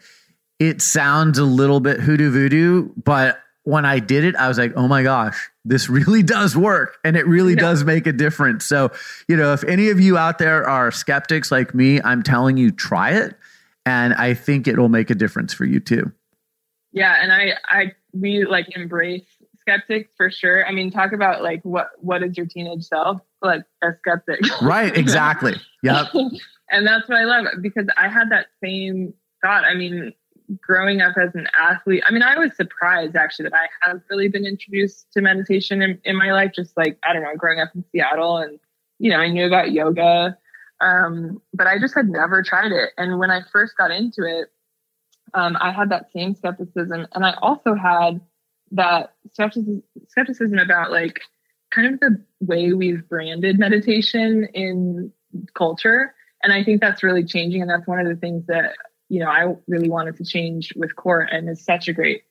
[0.60, 4.74] it sounds a little bit hoodoo voodoo, but when I did it, I was like,
[4.76, 7.62] oh my gosh, this really does work and it really yeah.
[7.62, 8.66] does make a difference.
[8.66, 8.92] So,
[9.28, 12.72] you know, if any of you out there are skeptics like me, I'm telling you,
[12.72, 13.36] try it.
[13.86, 16.12] And I think it will make a difference for you too.
[16.92, 17.16] Yeah.
[17.22, 19.26] And I, I, we like embrace
[19.60, 20.66] skeptics for sure.
[20.66, 23.22] I mean, talk about like what, what is your teenage self?
[23.42, 24.40] Like a skeptic.
[24.62, 24.96] Right.
[24.96, 25.56] Exactly.
[25.84, 26.08] yep.
[26.70, 29.64] and that's what I love because I had that same thought.
[29.64, 30.14] I mean,
[30.62, 34.28] growing up as an athlete, I mean, I was surprised actually that I have really
[34.28, 36.52] been introduced to meditation in, in my life.
[36.56, 38.60] Just like, I don't know, growing up in Seattle and,
[38.98, 40.38] you know, I knew about yoga,
[40.82, 42.92] um, but I just had never tried it.
[42.98, 44.52] And when I first got into it,
[45.34, 47.08] um, I had that same skepticism.
[47.14, 48.22] And I also had
[48.72, 51.22] that skepticism, skepticism about like
[51.72, 55.12] kind of the way we've branded meditation in
[55.54, 56.14] culture.
[56.42, 57.62] And I think that's really changing.
[57.62, 58.74] And that's one of the things that
[59.10, 62.24] you know, I really wanted to change with Core and is such a great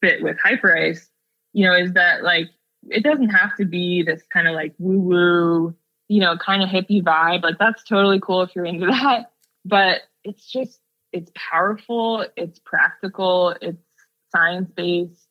[0.00, 1.08] fit with Hyperice,
[1.52, 2.48] you know, is that like
[2.88, 5.74] it doesn't have to be this kind of like woo woo,
[6.06, 7.42] you know, kind of hippie vibe.
[7.42, 9.32] Like that's totally cool if you're into that.
[9.64, 10.78] But it's just
[11.12, 13.82] it's powerful, it's practical, it's
[14.30, 15.24] science based.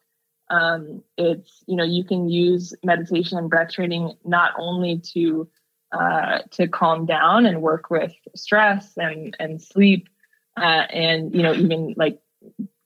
[0.50, 5.48] Um, it's you know you can use meditation and breath training not only to
[5.92, 10.08] uh, to calm down and work with stress and and sleep
[10.58, 12.20] uh, and you know even like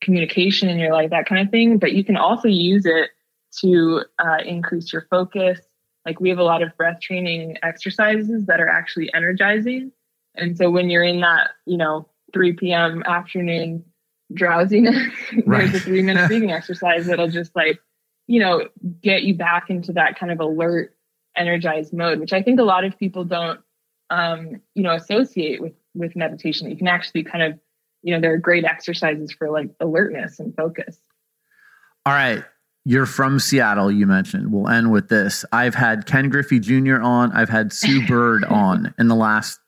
[0.01, 3.11] communication in your life that kind of thing but you can also use it
[3.59, 5.59] to uh, increase your focus
[6.05, 9.91] like we have a lot of breath training exercises that are actually energizing
[10.35, 13.83] and so when you're in that you know 3 p.m afternoon
[14.33, 14.95] drowsiness
[15.45, 15.69] right.
[15.71, 17.79] there's a three minute breathing exercise that'll just like
[18.27, 18.67] you know
[19.01, 20.95] get you back into that kind of alert
[21.35, 23.59] energized mode which i think a lot of people don't
[24.09, 27.59] um, you know associate with with meditation you can actually kind of
[28.03, 30.97] you know there are great exercises for like alertness and focus
[32.05, 32.43] all right
[32.83, 34.51] you're from Seattle, you mentioned.
[34.51, 35.45] We'll end with this.
[35.51, 36.99] I've had Ken Griffey Jr.
[36.99, 39.59] on, I've had Sue Bird on in the last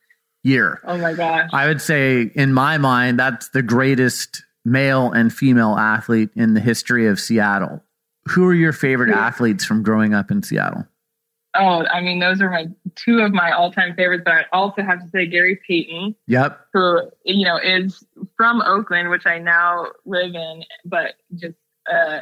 [0.44, 0.82] year.
[0.84, 1.50] Oh my gosh.
[1.54, 6.60] I would say, in my mind, that's the greatest male and female athlete in the
[6.60, 7.84] history of Seattle.
[8.30, 10.88] Who are your favorite athletes from growing up in Seattle?
[11.56, 14.24] Oh, I mean, those are my two of my all-time favorites.
[14.26, 16.16] But I also have to say Gary Payton.
[16.28, 16.68] Yep.
[16.74, 18.04] Who you know is
[18.38, 22.22] from Oakland, which I now live in, but just a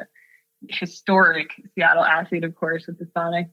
[0.70, 3.50] historic Seattle athlete, of course, with the Sonic.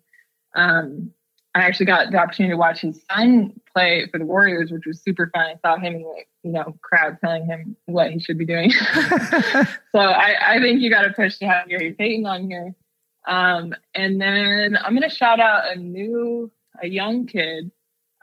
[0.54, 1.12] Um,
[1.54, 5.02] I actually got the opportunity to watch his son play for the Warriors, which was
[5.02, 5.46] super fun.
[5.46, 8.70] I saw him in the you know crowd telling him what he should be doing.
[9.92, 12.74] so I, I think you got to push to have Gary Payton on here.
[13.28, 16.50] Um, and then I'm going to shout out a new,
[16.82, 17.70] a young kid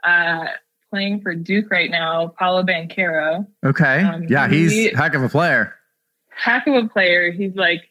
[0.02, 0.46] uh,
[0.90, 3.46] playing for Duke right now, Paolo Banchero.
[3.64, 4.02] Okay.
[4.02, 5.74] Um, yeah, he's he, heck of a player.
[6.30, 7.30] Heck of a player.
[7.30, 7.88] He's like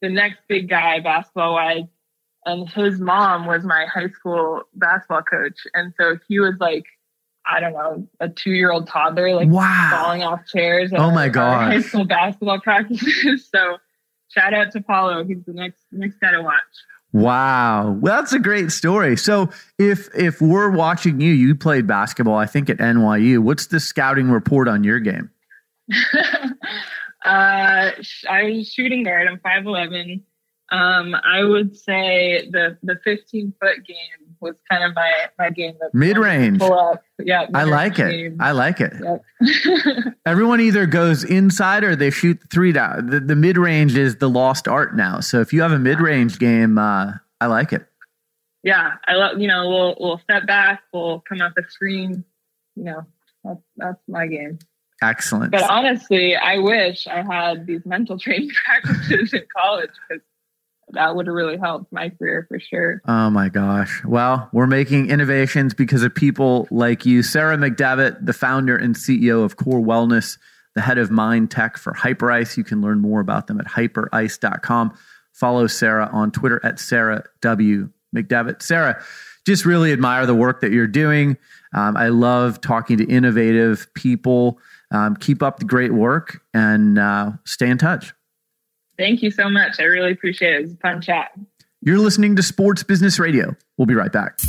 [0.00, 1.84] the next big guy basketball wise
[2.48, 6.84] and his mom was my high school basketball coach and so he was like
[7.46, 9.90] i don't know a two-year-old toddler like wow.
[9.92, 13.78] falling off chairs oh my god high school basketball practices so
[14.28, 15.24] shout out to Paolo.
[15.24, 16.62] He's the next next guy to watch.
[17.12, 17.92] Wow.
[18.00, 19.16] Well that's a great story.
[19.16, 23.80] So if if we're watching you you played basketball i think at nyu what's the
[23.80, 25.30] scouting report on your game?
[27.24, 27.90] Uh
[28.30, 29.26] i was shooting guard.
[29.26, 30.22] I'm 5'11
[30.70, 35.74] um, I would say the the 15 foot game was kind of my my game.
[35.92, 36.62] Mid range.
[37.18, 38.10] Yeah, I like it.
[38.10, 38.36] Game.
[38.40, 38.92] I like it.
[39.02, 40.14] Yep.
[40.26, 43.06] Everyone either goes inside or they shoot three down.
[43.06, 45.20] The, the mid range is the lost art now.
[45.20, 47.86] So if you have a mid range game, uh, I like it.
[48.62, 49.40] Yeah, I love.
[49.40, 50.82] You know, we'll we'll step back.
[50.92, 52.24] We'll come off the screen.
[52.76, 53.06] You know,
[53.44, 54.58] that's that's my game.
[55.02, 55.52] Excellent.
[55.52, 60.22] But honestly, I wish I had these mental training practices in college because
[60.92, 63.00] that would have really helped my career for sure.
[63.06, 64.02] Oh my gosh.
[64.04, 67.22] Well, we're making innovations because of people like you.
[67.22, 70.38] Sarah McDevitt, the founder and CEO of Core Wellness,
[70.74, 72.56] the head of Mind Tech for Hyperice.
[72.56, 74.96] You can learn more about them at hyperice.com.
[75.32, 77.90] Follow Sarah on Twitter at Sarah W.
[78.14, 78.62] McDevitt.
[78.62, 79.02] Sarah,
[79.46, 81.36] just really admire the work that you're doing.
[81.74, 84.58] Um, I love talking to innovative people.
[84.90, 88.14] Um, keep up the great work and uh, stay in touch.
[88.98, 89.78] Thank you so much.
[89.78, 90.58] I really appreciate it.
[90.58, 91.30] It was a fun chat.
[91.80, 93.56] You're listening to Sports Business Radio.
[93.76, 94.40] We'll be right back.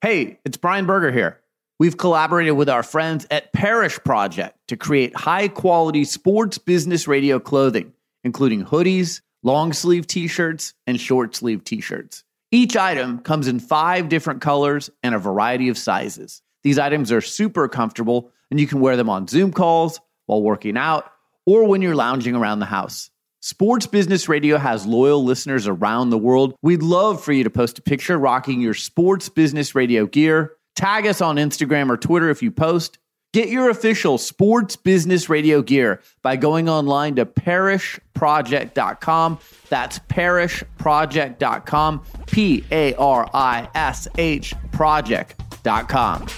[0.00, 1.40] Hey, it's Brian Berger here.
[1.80, 7.40] We've collaborated with our friends at Parish Project to create high quality sports business radio
[7.40, 7.92] clothing,
[8.22, 12.22] including hoodies, long sleeve t shirts, and short sleeve t shirts.
[12.52, 16.42] Each item comes in five different colors and a variety of sizes.
[16.62, 20.76] These items are super comfortable, and you can wear them on Zoom calls while working
[20.76, 21.10] out,
[21.46, 23.10] or when you're lounging around the house.
[23.40, 26.54] Sports Business Radio has loyal listeners around the world.
[26.62, 30.52] We'd love for you to post a picture rocking your Sports Business Radio gear.
[30.76, 32.98] Tag us on Instagram or Twitter if you post.
[33.34, 39.40] Get your official Sports Business Radio gear by going online to parishproject.com.
[39.68, 42.04] That's parishproject.com.
[42.26, 46.28] P A R I S H project.com.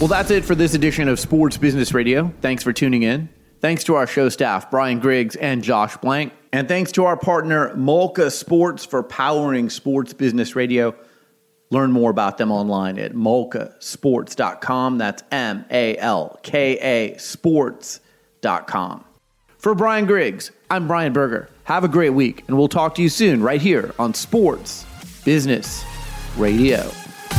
[0.00, 2.32] Well, that's it for this edition of Sports Business Radio.
[2.40, 3.28] Thanks for tuning in.
[3.60, 6.32] Thanks to our show staff, Brian Griggs and Josh Blank.
[6.54, 10.94] And thanks to our partner, Malka Sports, for powering Sports Business Radio.
[11.68, 14.96] Learn more about them online at malkasports.com.
[14.96, 19.04] That's M A L K A sports.com.
[19.58, 21.50] For Brian Griggs, I'm Brian Berger.
[21.64, 24.86] Have a great week, and we'll talk to you soon right here on Sports
[25.26, 25.84] Business
[26.38, 26.90] Radio.